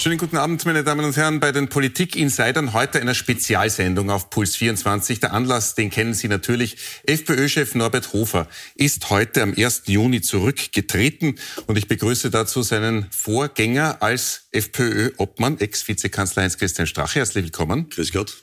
Schönen 0.00 0.16
guten 0.16 0.36
Abend, 0.36 0.64
meine 0.64 0.84
Damen 0.84 1.04
und 1.04 1.16
Herren, 1.16 1.40
bei 1.40 1.50
den 1.50 1.68
Politik-Insidern 1.68 2.72
heute 2.72 3.00
einer 3.00 3.16
Spezialsendung 3.16 4.10
auf 4.10 4.30
Puls 4.30 4.54
24. 4.54 5.18
Der 5.18 5.32
Anlass, 5.32 5.74
den 5.74 5.90
kennen 5.90 6.14
Sie 6.14 6.28
natürlich. 6.28 6.76
FPÖ-Chef 7.02 7.74
Norbert 7.74 8.12
Hofer 8.12 8.46
ist 8.76 9.10
heute 9.10 9.42
am 9.42 9.54
1. 9.56 9.82
Juni 9.86 10.20
zurückgetreten 10.20 11.40
und 11.66 11.76
ich 11.76 11.88
begrüße 11.88 12.30
dazu 12.30 12.62
seinen 12.62 13.08
Vorgänger 13.10 14.00
als 14.00 14.46
FPÖ-Obmann, 14.52 15.58
Ex-Vizekanzler 15.58 16.44
Heinz-Christian 16.44 16.86
Strache. 16.86 17.18
Herzlich 17.18 17.46
willkommen. 17.46 17.90
Grüß 17.90 18.12
Gott. 18.12 18.36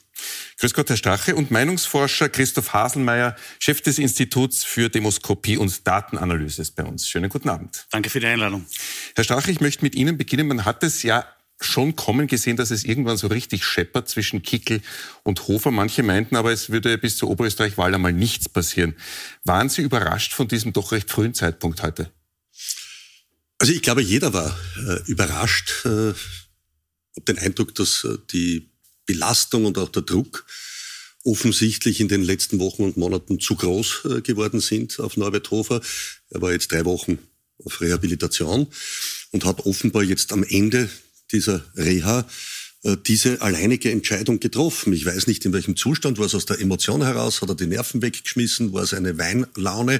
Grüß 0.59 0.73
Gott, 0.73 0.89
Herr 0.89 0.97
Strache. 0.97 1.35
Und 1.35 1.51
Meinungsforscher 1.51 2.27
Christoph 2.27 2.73
Haselmeier, 2.73 3.33
Chef 3.59 3.79
des 3.79 3.97
Instituts 3.97 4.65
für 4.65 4.89
Demoskopie 4.89 5.55
und 5.55 5.87
Datenanalyse 5.87 6.61
ist 6.61 6.75
bei 6.75 6.83
uns. 6.83 7.07
Schönen 7.07 7.29
guten 7.29 7.47
Abend. 7.47 7.85
Danke 7.91 8.09
für 8.09 8.19
die 8.19 8.27
Einladung. 8.27 8.65
Herr 9.15 9.23
Strache, 9.23 9.51
ich 9.51 9.61
möchte 9.61 9.85
mit 9.85 9.95
Ihnen 9.95 10.17
beginnen. 10.17 10.47
Man 10.47 10.65
hat 10.65 10.83
es 10.83 11.01
ja 11.03 11.25
schon 11.61 11.95
kommen 11.95 12.27
gesehen, 12.27 12.57
dass 12.57 12.71
es 12.71 12.83
irgendwann 12.83 13.17
so 13.17 13.27
richtig 13.27 13.63
scheppert 13.63 14.09
zwischen 14.09 14.43
Kickel 14.43 14.81
und 15.23 15.47
Hofer. 15.47 15.71
Manche 15.71 16.03
meinten 16.03 16.35
aber, 16.35 16.51
es 16.51 16.69
würde 16.69 16.97
bis 16.97 17.17
zur 17.17 17.29
Oberösterreich-Wahl 17.29 17.95
einmal 17.95 18.13
nichts 18.13 18.49
passieren. 18.49 18.95
Waren 19.43 19.69
Sie 19.69 19.81
überrascht 19.81 20.33
von 20.33 20.47
diesem 20.47 20.73
doch 20.73 20.91
recht 20.91 21.09
frühen 21.09 21.33
Zeitpunkt 21.33 21.81
heute? 21.81 22.11
Also 23.57 23.73
ich 23.73 23.81
glaube, 23.81 24.01
jeder 24.01 24.33
war 24.33 24.57
äh, 24.87 25.09
überrascht. 25.09 25.85
Äh, 25.85 26.13
den 27.27 27.37
Eindruck, 27.37 27.73
dass 27.75 28.03
äh, 28.03 28.17
die 28.31 28.69
Belastung 29.05 29.65
und 29.65 29.77
auch 29.77 29.89
der 29.89 30.01
Druck 30.01 30.45
offensichtlich 31.23 31.99
in 32.01 32.07
den 32.07 32.23
letzten 32.23 32.59
Wochen 32.59 32.83
und 32.83 32.97
Monaten 32.97 33.39
zu 33.39 33.55
groß 33.55 34.05
äh, 34.05 34.21
geworden 34.21 34.59
sind 34.59 34.99
auf 34.99 35.17
Norbert 35.17 35.49
Hofer. 35.51 35.81
Er 36.29 36.41
war 36.41 36.51
jetzt 36.51 36.71
drei 36.71 36.85
Wochen 36.85 37.17
auf 37.63 37.81
Rehabilitation 37.81 38.67
und 39.31 39.45
hat 39.45 39.65
offenbar 39.65 40.03
jetzt 40.03 40.33
am 40.33 40.43
Ende 40.43 40.89
dieser 41.31 41.63
Reha 41.75 42.27
äh, 42.85 42.97
diese 43.03 43.41
alleinige 43.41 43.89
Entscheidung 43.91 44.39
getroffen. 44.39 44.93
Ich 44.93 45.05
weiß 45.05 45.25
nicht, 45.25 45.43
in 45.43 45.53
welchem 45.53 45.75
Zustand, 45.75 46.19
war 46.19 46.27
es 46.27 46.35
aus 46.35 46.45
der 46.45 46.59
Emotion 46.59 47.03
heraus, 47.03 47.41
hat 47.41 47.49
er 47.49 47.55
die 47.55 47.65
Nerven 47.65 48.03
weggeschmissen, 48.03 48.73
war 48.73 48.83
es 48.83 48.93
eine 48.93 49.17
Weinlaune. 49.17 49.99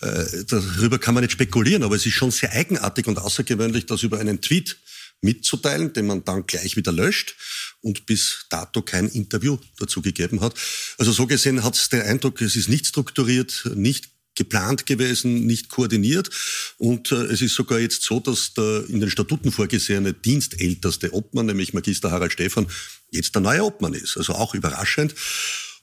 Äh, 0.00 0.44
darüber 0.48 0.98
kann 0.98 1.12
man 1.12 1.22
nicht 1.22 1.32
spekulieren, 1.32 1.82
aber 1.82 1.94
es 1.94 2.06
ist 2.06 2.14
schon 2.14 2.30
sehr 2.30 2.52
eigenartig 2.52 3.06
und 3.06 3.18
außergewöhnlich, 3.18 3.84
dass 3.84 4.02
über 4.02 4.18
einen 4.18 4.40
Tweet 4.40 4.78
mitzuteilen, 5.20 5.92
den 5.92 6.06
man 6.06 6.24
dann 6.24 6.46
gleich 6.46 6.76
wieder 6.76 6.90
löscht 6.90 7.36
und 7.82 8.06
bis 8.06 8.46
dato 8.48 8.80
kein 8.80 9.08
Interview 9.08 9.58
dazu 9.78 10.00
gegeben 10.00 10.40
hat. 10.40 10.54
Also 10.98 11.12
so 11.12 11.26
gesehen 11.26 11.62
hat 11.62 11.76
es 11.76 11.90
den 11.90 12.00
Eindruck, 12.00 12.40
es 12.40 12.56
ist 12.56 12.68
nicht 12.68 12.86
strukturiert, 12.86 13.70
nicht 13.74 14.11
geplant 14.34 14.86
gewesen, 14.86 15.46
nicht 15.46 15.68
koordiniert. 15.68 16.30
Und 16.78 17.12
äh, 17.12 17.16
es 17.16 17.42
ist 17.42 17.54
sogar 17.54 17.78
jetzt 17.78 18.02
so, 18.02 18.20
dass 18.20 18.54
der 18.54 18.84
in 18.88 19.00
den 19.00 19.10
Statuten 19.10 19.52
vorgesehene 19.52 20.12
dienstälteste 20.12 21.12
Obmann, 21.12 21.46
nämlich 21.46 21.74
Magister 21.74 22.10
Harald 22.10 22.32
Stephan, 22.32 22.66
jetzt 23.10 23.34
der 23.34 23.42
neue 23.42 23.64
Obmann 23.64 23.94
ist. 23.94 24.16
Also 24.16 24.34
auch 24.34 24.54
überraschend. 24.54 25.14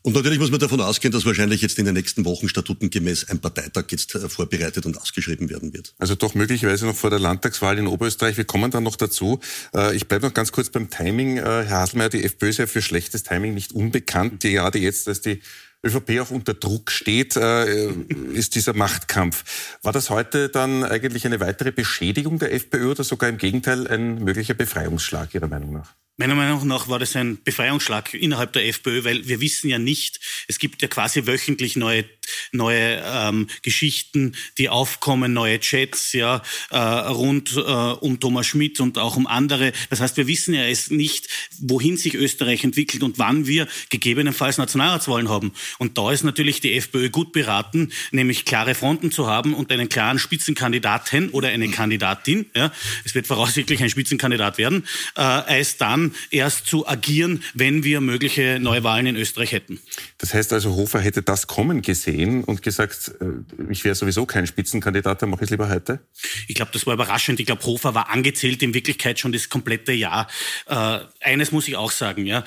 Und 0.01 0.15
natürlich 0.15 0.39
muss 0.39 0.49
man 0.49 0.61
davon 0.61 0.79
ausgehen, 0.79 1.11
dass 1.11 1.25
wahrscheinlich 1.25 1.61
jetzt 1.61 1.77
in 1.77 1.83
den 1.83 1.93
nächsten 1.93 2.23
Wochen 2.23 2.47
statutengemäß 2.47 3.25
ein 3.25 3.39
Parteitag 3.39 3.85
jetzt 3.89 4.15
äh, 4.15 4.29
vorbereitet 4.29 4.85
und 4.85 4.97
ausgeschrieben 4.97 5.49
werden 5.49 5.73
wird. 5.73 5.93
Also 5.97 6.15
doch 6.15 6.35
möglicherweise 6.35 6.85
noch 6.85 6.95
vor 6.95 7.09
der 7.09 7.19
Landtagswahl 7.19 7.77
in 7.77 7.85
Oberösterreich. 7.85 8.37
Wir 8.37 8.45
kommen 8.45 8.71
dann 8.71 8.83
noch 8.83 8.95
dazu. 8.95 9.41
Äh, 9.75 9.95
ich 9.97 10.07
bleibe 10.07 10.25
noch 10.25 10.33
ganz 10.33 10.53
kurz 10.53 10.69
beim 10.69 10.89
Timing. 10.89 11.37
Äh, 11.37 11.41
Herr 11.41 11.81
Haselmeier, 11.81 12.09
die 12.09 12.23
FPÖ 12.23 12.49
ist 12.49 12.59
ja 12.59 12.67
für 12.67 12.81
schlechtes 12.81 13.23
Timing 13.23 13.53
nicht 13.53 13.73
unbekannt. 13.73 14.39
Gerade 14.41 14.79
jetzt, 14.79 15.09
als 15.09 15.19
die 15.19 15.41
ÖVP 15.85 16.19
auch 16.19 16.31
unter 16.31 16.53
Druck 16.53 16.91
steht, 16.91 17.35
äh, 17.35 17.91
ist 18.33 18.55
dieser 18.55 18.73
Machtkampf. 18.73 19.77
War 19.81 19.93
das 19.93 20.09
heute 20.09 20.49
dann 20.49 20.83
eigentlich 20.83 21.25
eine 21.25 21.39
weitere 21.39 21.71
Beschädigung 21.71 22.39
der 22.39 22.53
FPÖ 22.53 22.91
oder 22.91 23.03
sogar 23.03 23.29
im 23.29 23.37
Gegenteil 23.37 23.87
ein 23.87 24.23
möglicher 24.23 24.53
Befreiungsschlag 24.53 25.33
Ihrer 25.33 25.47
Meinung 25.47 25.73
nach? 25.73 25.95
Meiner 26.19 26.35
Meinung 26.35 26.67
nach 26.67 26.89
war 26.89 26.99
das 26.99 27.15
ein 27.15 27.41
Befreiungsschlag 27.45 28.13
innerhalb 28.13 28.51
der 28.51 28.67
FPÖ, 28.67 29.05
weil 29.05 29.25
wir 29.29 29.39
wissen 29.39 29.69
ja 29.69 29.79
nicht, 29.79 30.19
es 30.49 30.59
gibt 30.59 30.81
ja 30.81 30.89
quasi 30.89 31.25
wöchentlich 31.25 31.77
neue 31.77 32.03
neue 32.51 33.01
ähm, 33.05 33.47
Geschichten, 33.61 34.35
die 34.57 34.69
aufkommen, 34.69 35.33
neue 35.33 35.59
Chats 35.59 36.13
ja 36.13 36.41
äh, 36.71 36.77
rund 36.77 37.55
äh, 37.55 37.59
um 37.59 38.19
Thomas 38.19 38.47
Schmidt 38.47 38.79
und 38.79 38.97
auch 38.97 39.15
um 39.15 39.27
andere. 39.27 39.71
Das 39.89 40.01
heißt, 40.01 40.17
wir 40.17 40.27
wissen 40.27 40.53
ja 40.53 40.63
es 40.63 40.91
nicht, 40.91 41.27
wohin 41.59 41.97
sich 41.97 42.15
Österreich 42.15 42.63
entwickelt 42.63 43.03
und 43.03 43.17
wann 43.17 43.47
wir 43.47 43.67
gegebenenfalls 43.89 44.57
Nationalratswahlen 44.57 45.29
haben. 45.29 45.53
Und 45.77 45.97
da 45.97 46.11
ist 46.11 46.23
natürlich 46.23 46.61
die 46.61 46.73
FPÖ 46.73 47.09
gut 47.09 47.31
beraten, 47.31 47.91
nämlich 48.11 48.45
klare 48.45 48.75
Fronten 48.75 49.11
zu 49.11 49.27
haben 49.27 49.53
und 49.53 49.71
einen 49.71 49.89
klaren 49.89 50.19
Spitzenkandidaten 50.19 51.29
oder 51.29 51.49
eine 51.49 51.69
Kandidatin, 51.69 52.45
ja, 52.55 52.71
es 53.05 53.15
wird 53.15 53.27
voraussichtlich 53.27 53.81
ein 53.81 53.89
Spitzenkandidat 53.89 54.57
werden, 54.57 54.85
äh, 55.15 55.21
als 55.21 55.77
dann 55.77 56.08
erst 56.31 56.67
zu 56.67 56.87
agieren, 56.87 57.43
wenn 57.53 57.83
wir 57.83 58.01
mögliche 58.01 58.59
Neuwahlen 58.59 59.05
in 59.07 59.15
Österreich 59.15 59.51
hätten. 59.51 59.79
Das 60.17 60.33
heißt 60.33 60.53
also, 60.53 60.75
Hofer 60.75 60.99
hätte 60.99 61.21
das 61.21 61.47
kommen 61.47 61.81
gesehen 61.81 62.43
und 62.43 62.61
gesagt, 62.61 63.11
äh, 63.21 63.71
ich 63.71 63.83
wäre 63.83 63.95
sowieso 63.95 64.25
kein 64.25 64.47
Spitzenkandidat, 64.47 65.21
dann 65.21 65.29
mache 65.29 65.43
ich 65.43 65.47
es 65.47 65.51
lieber 65.51 65.69
heute? 65.69 65.99
Ich 66.47 66.55
glaube, 66.55 66.71
das 66.73 66.85
war 66.85 66.93
überraschend. 66.93 67.39
Ich 67.39 67.45
glaube, 67.45 67.63
Hofer 67.63 67.95
war 67.95 68.09
angezählt 68.09 68.61
in 68.63 68.73
Wirklichkeit 68.73 69.19
schon 69.19 69.31
das 69.31 69.49
komplette 69.49 69.91
Jahr. 69.91 70.27
Äh, 70.67 70.99
eines 71.21 71.51
muss 71.51 71.67
ich 71.67 71.75
auch 71.75 71.91
sagen, 71.91 72.25
ja. 72.25 72.43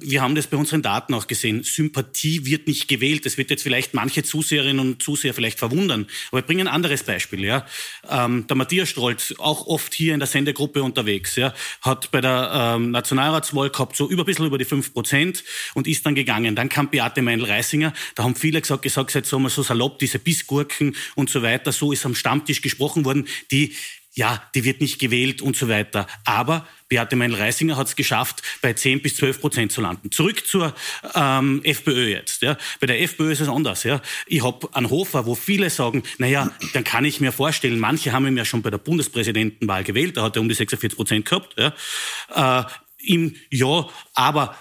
Wir 0.00 0.22
haben 0.22 0.34
das 0.34 0.46
bei 0.46 0.56
unseren 0.56 0.82
Daten 0.82 1.14
auch 1.14 1.26
gesehen. 1.26 1.62
Sympathie 1.62 2.44
wird 2.44 2.66
nicht 2.66 2.88
gewählt. 2.88 3.26
Das 3.26 3.38
wird 3.38 3.50
jetzt 3.50 3.62
vielleicht 3.62 3.94
manche 3.94 4.22
Zuseherinnen 4.22 4.80
und 4.80 5.02
Zuseher 5.02 5.34
vielleicht 5.34 5.58
verwundern. 5.58 6.06
Aber 6.30 6.40
ich 6.40 6.46
bringe 6.46 6.62
ein 6.62 6.68
anderes 6.68 7.02
Beispiel, 7.02 7.44
ja. 7.44 7.66
Ähm, 8.08 8.46
der 8.46 8.56
Matthias 8.56 8.88
Strolz, 8.88 9.34
auch 9.38 9.66
oft 9.66 9.94
hier 9.94 10.14
in 10.14 10.20
der 10.20 10.26
Sendegruppe 10.26 10.82
unterwegs, 10.82 11.36
ja, 11.36 11.54
hat 11.82 12.10
bei 12.10 12.20
der 12.20 12.50
ähm, 12.76 12.90
Nationalratswahl 12.98 13.70
gehabt 13.70 13.96
so 13.96 14.08
über 14.08 14.22
ein 14.22 14.26
bisschen 14.26 14.46
über 14.46 14.58
die 14.58 14.64
fünf 14.64 14.92
Prozent 14.92 15.44
und 15.74 15.86
ist 15.86 16.04
dann 16.04 16.14
gegangen. 16.14 16.56
Dann 16.56 16.68
kam 16.68 16.90
Beate 16.90 17.22
Meinl-Reisinger. 17.22 17.92
Da 18.14 18.24
haben 18.24 18.34
viele 18.34 18.60
gesagt, 18.60 18.82
gesagt, 18.82 19.14
jetzt 19.14 19.30
sagen 19.30 19.42
wir 19.42 19.50
so 19.50 19.62
salopp, 19.62 19.98
diese 19.98 20.18
Bissgurken 20.18 20.96
und 21.14 21.30
so 21.30 21.42
weiter. 21.42 21.72
So 21.72 21.92
ist 21.92 22.04
am 22.04 22.14
Stammtisch 22.14 22.60
gesprochen 22.60 23.04
worden. 23.04 23.26
Die 23.50 23.74
ja, 24.18 24.42
die 24.52 24.64
wird 24.64 24.80
nicht 24.80 24.98
gewählt 24.98 25.40
und 25.42 25.56
so 25.56 25.68
weiter. 25.68 26.08
Aber 26.24 26.66
Beate 26.88 27.14
Meinl-Reisinger 27.14 27.76
hat 27.76 27.86
es 27.86 27.94
geschafft, 27.94 28.42
bei 28.62 28.72
10 28.72 29.00
bis 29.00 29.14
12 29.14 29.40
Prozent 29.40 29.70
zu 29.70 29.80
landen. 29.80 30.10
Zurück 30.10 30.44
zur 30.44 30.74
ähm, 31.14 31.60
FPÖ 31.62 32.08
jetzt. 32.08 32.42
Ja. 32.42 32.56
Bei 32.80 32.88
der 32.88 33.00
FPÖ 33.00 33.30
ist 33.30 33.40
es 33.40 33.48
anders. 33.48 33.84
Ja. 33.84 34.02
Ich 34.26 34.42
habe 34.42 34.74
einen 34.74 34.90
Hofer, 34.90 35.24
wo 35.26 35.36
viele 35.36 35.70
sagen, 35.70 36.02
naja, 36.18 36.50
dann 36.72 36.82
kann 36.82 37.04
ich 37.04 37.20
mir 37.20 37.30
vorstellen, 37.30 37.78
manche 37.78 38.12
haben 38.12 38.26
ihn 38.26 38.36
ja 38.36 38.44
schon 38.44 38.60
bei 38.60 38.70
der 38.70 38.78
Bundespräsidentenwahl 38.78 39.84
gewählt, 39.84 40.16
da 40.16 40.24
hat 40.24 40.36
er 40.36 40.42
um 40.42 40.48
die 40.48 40.54
46 40.56 40.96
Prozent 40.96 41.24
gehabt. 41.24 41.54
Ja. 41.56 42.62
Äh, 42.64 42.64
ihm, 43.08 43.34
ja, 43.50 43.88
aber 44.14 44.56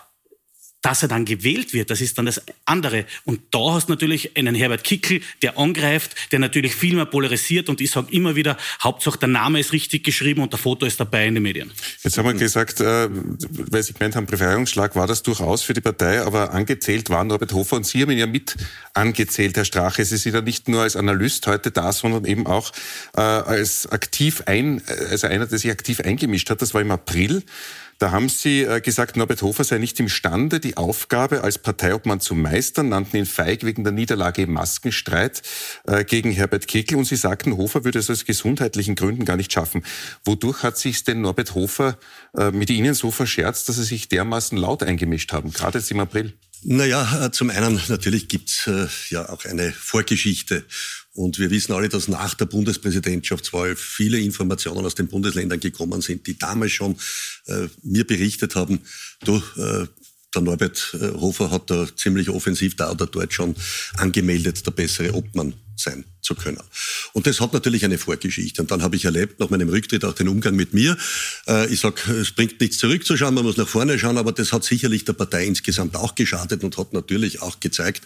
dass 0.81 1.01
er 1.01 1.09
dann 1.09 1.25
gewählt 1.25 1.73
wird, 1.73 1.89
das 1.89 2.01
ist 2.01 2.17
dann 2.17 2.27
das 2.27 2.41
andere. 2.65 3.05
Und 3.25 3.41
da 3.51 3.73
hast 3.73 3.89
du 3.89 3.91
natürlich 3.91 4.37
einen 4.37 4.55
Herbert 4.55 4.83
Kickel, 4.83 5.21
der 5.41 5.57
angreift, 5.57 6.15
der 6.31 6.39
natürlich 6.39 6.75
viel 6.75 6.95
mehr 6.95 7.05
polarisiert. 7.05 7.67
Und 7.67 7.81
ich 7.81 7.91
sage 7.91 8.07
immer 8.11 8.35
wieder, 8.35 8.57
Hauptsache 8.81 9.17
der 9.17 9.27
Name 9.27 9.59
ist 9.59 9.73
richtig 9.73 10.03
geschrieben 10.03 10.41
und 10.41 10.53
der 10.53 10.59
Foto 10.59 10.85
ist 10.85 10.99
dabei 10.99 11.27
in 11.27 11.33
den 11.33 11.43
Medien. 11.43 11.71
Jetzt 12.03 12.17
haben 12.17 12.25
wir 12.25 12.33
gesagt, 12.35 12.79
äh, 12.79 13.09
weil 13.09 13.83
Sie 13.83 13.93
gemeint 13.93 14.15
haben, 14.15 14.27
Befreiungsschlag 14.27 14.95
war 14.95 15.07
das 15.07 15.23
durchaus 15.23 15.63
für 15.63 15.73
die 15.73 15.81
Partei, 15.81 16.21
aber 16.21 16.53
angezählt 16.53 17.09
waren 17.09 17.29
Robert 17.31 17.51
Hofer 17.53 17.75
und 17.75 17.85
Sie 17.85 18.01
haben 18.01 18.11
ihn 18.11 18.19
ja 18.19 18.27
mit 18.27 18.55
angezählt, 18.93 19.57
Herr 19.57 19.65
Strache. 19.65 20.05
Sie 20.05 20.15
sind 20.15 20.35
ja 20.35 20.41
nicht 20.41 20.69
nur 20.69 20.83
als 20.83 20.95
Analyst 20.95 21.47
heute 21.47 21.71
da, 21.71 21.91
sondern 21.91 22.23
eben 22.23 22.45
auch 22.45 22.71
äh, 23.15 23.21
als 23.21 23.87
aktiv 23.87 24.43
ein, 24.45 24.81
also 25.09 25.27
einer, 25.27 25.47
der 25.47 25.57
sich 25.57 25.71
aktiv 25.71 25.99
eingemischt 26.01 26.49
hat. 26.49 26.61
Das 26.61 26.73
war 26.73 26.81
im 26.81 26.91
April. 26.91 27.43
Da 27.99 28.11
haben 28.11 28.29
Sie 28.29 28.61
äh, 28.61 28.79
gesagt, 28.79 29.17
Norbert 29.17 29.41
Hofer 29.41 29.63
sei 29.63 29.79
nicht 29.79 29.99
imstande, 29.99 30.59
die 30.59 30.77
Aufgabe 30.77 31.43
als 31.43 31.57
Parteiobmann 31.57 32.19
zu 32.19 32.35
meistern, 32.35 32.89
nannten 32.89 33.17
ihn 33.17 33.25
feig 33.25 33.63
wegen 33.63 33.83
der 33.83 33.91
Niederlage 33.91 34.43
im 34.43 34.53
Maskenstreit 34.53 35.41
äh, 35.85 36.03
gegen 36.03 36.31
Herbert 36.31 36.67
Kickl 36.67 36.95
und 36.95 37.05
Sie 37.05 37.15
sagten, 37.15 37.57
Hofer 37.57 37.83
würde 37.85 37.97
es 37.97 38.09
aus 38.11 38.25
gesundheitlichen 38.25 38.93
Gründen 38.93 39.25
gar 39.25 39.35
nicht 39.35 39.51
schaffen. 39.51 39.83
Wodurch 40.25 40.61
hat 40.61 40.77
sich 40.77 41.03
denn 41.05 41.21
Norbert 41.21 41.55
Hofer 41.55 41.97
äh, 42.37 42.51
mit 42.51 42.69
Ihnen 42.69 42.93
so 42.93 43.09
verscherzt, 43.09 43.67
dass 43.67 43.77
Sie 43.77 43.83
sich 43.83 44.09
dermaßen 44.09 44.57
laut 44.57 44.83
eingemischt 44.83 45.33
haben, 45.33 45.51
gerade 45.51 45.79
jetzt 45.79 45.89
im 45.89 45.99
April? 45.99 46.33
Naja, 46.63 47.31
zum 47.31 47.49
einen 47.49 47.81
natürlich 47.87 48.27
gibt's 48.27 48.67
äh, 48.67 48.87
ja 49.09 49.29
auch 49.29 49.45
eine 49.45 49.71
Vorgeschichte. 49.71 50.65
Und 51.17 51.39
wir 51.39 51.49
wissen 51.49 51.73
alle, 51.73 51.89
dass 51.89 52.07
nach 52.07 52.35
der 52.35 52.45
Bundespräsidentschaftswahl 52.45 53.75
viele 53.75 54.19
Informationen 54.19 54.85
aus 54.85 54.93
den 54.93 55.07
Bundesländern 55.07 55.59
gekommen 55.59 55.99
sind, 56.01 56.27
die 56.27 56.37
damals 56.37 56.73
schon 56.73 56.95
äh, 57.47 57.67
mir 57.81 58.05
berichtet 58.05 58.55
haben, 58.55 58.81
du, 59.25 59.37
äh, 59.55 59.87
der 60.35 60.41
Norbert 60.43 60.95
äh, 61.01 61.13
Hofer 61.13 61.49
hat 61.49 61.71
da 61.71 61.87
ziemlich 61.95 62.29
offensiv 62.29 62.75
da 62.75 62.91
oder 62.91 63.07
dort 63.07 63.33
schon 63.33 63.55
angemeldet, 63.95 64.63
der 64.67 64.71
bessere 64.71 65.15
Obmann 65.15 65.55
sein 65.79 66.05
zu 66.21 66.35
können. 66.35 66.59
Und 67.13 67.25
das 67.25 67.39
hat 67.39 67.53
natürlich 67.53 67.85
eine 67.85 67.97
Vorgeschichte. 67.97 68.61
Und 68.61 68.69
dann 68.69 68.81
habe 68.81 68.95
ich 68.95 69.05
erlebt, 69.05 69.39
nach 69.39 69.49
meinem 69.49 69.69
Rücktritt 69.69 70.03
auch 70.03 70.13
den 70.13 70.27
Umgang 70.27 70.55
mit 70.55 70.73
mir. 70.73 70.97
Äh, 71.47 71.71
ich 71.71 71.79
sage, 71.79 72.11
es 72.11 72.31
bringt 72.31 72.59
nichts 72.59 72.77
zurückzuschauen, 72.77 73.33
man 73.33 73.45
muss 73.45 73.57
nach 73.57 73.67
vorne 73.67 73.97
schauen, 73.97 74.17
aber 74.17 74.33
das 74.33 74.51
hat 74.51 74.63
sicherlich 74.63 75.05
der 75.05 75.13
Partei 75.13 75.45
insgesamt 75.45 75.95
auch 75.95 76.15
geschadet 76.15 76.63
und 76.63 76.77
hat 76.77 76.93
natürlich 76.93 77.41
auch 77.41 77.59
gezeigt, 77.59 78.03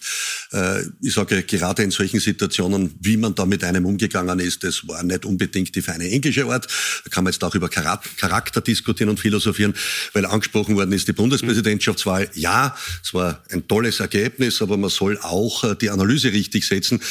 äh, 0.54 0.84
ich 1.02 1.14
sage, 1.14 1.42
gerade 1.44 1.84
in 1.84 1.92
solchen 1.92 2.20
Situationen, 2.20 2.96
wie 3.00 3.18
man 3.18 3.34
da 3.34 3.46
mit 3.46 3.64
einem 3.64 3.86
umgegangen 3.86 4.40
ist, 4.40 4.64
das 4.64 4.88
war 4.88 5.02
nicht 5.04 5.26
unbedingt 5.26 5.76
die 5.76 5.82
feine 5.82 6.10
englische 6.10 6.46
Art. 6.46 6.68
Da 7.04 7.10
kann 7.10 7.24
man 7.24 7.34
jetzt 7.34 7.44
auch 7.44 7.56
über 7.56 7.70
Charakter 7.70 8.62
diskutieren 8.62 9.10
und 9.10 9.20
philosophieren, 9.20 9.74
weil 10.14 10.26
angesprochen 10.26 10.76
worden 10.76 10.92
ist 10.92 11.08
die 11.08 11.14
Bundespräsidentschaftswahl. 11.14 12.30
Ja, 12.36 12.76
es 13.04 13.14
war 13.14 13.44
ein 13.50 13.68
tolles 13.68 14.00
Ergebnis, 14.00 14.62
aber 14.62 14.78
man 14.78 14.90
soll 14.90 15.18
auch 15.22 15.64
äh, 15.64 15.76
die 15.76 15.90
Analyse 15.90 16.32
richtig 16.32 16.68
setzen. 16.68 17.02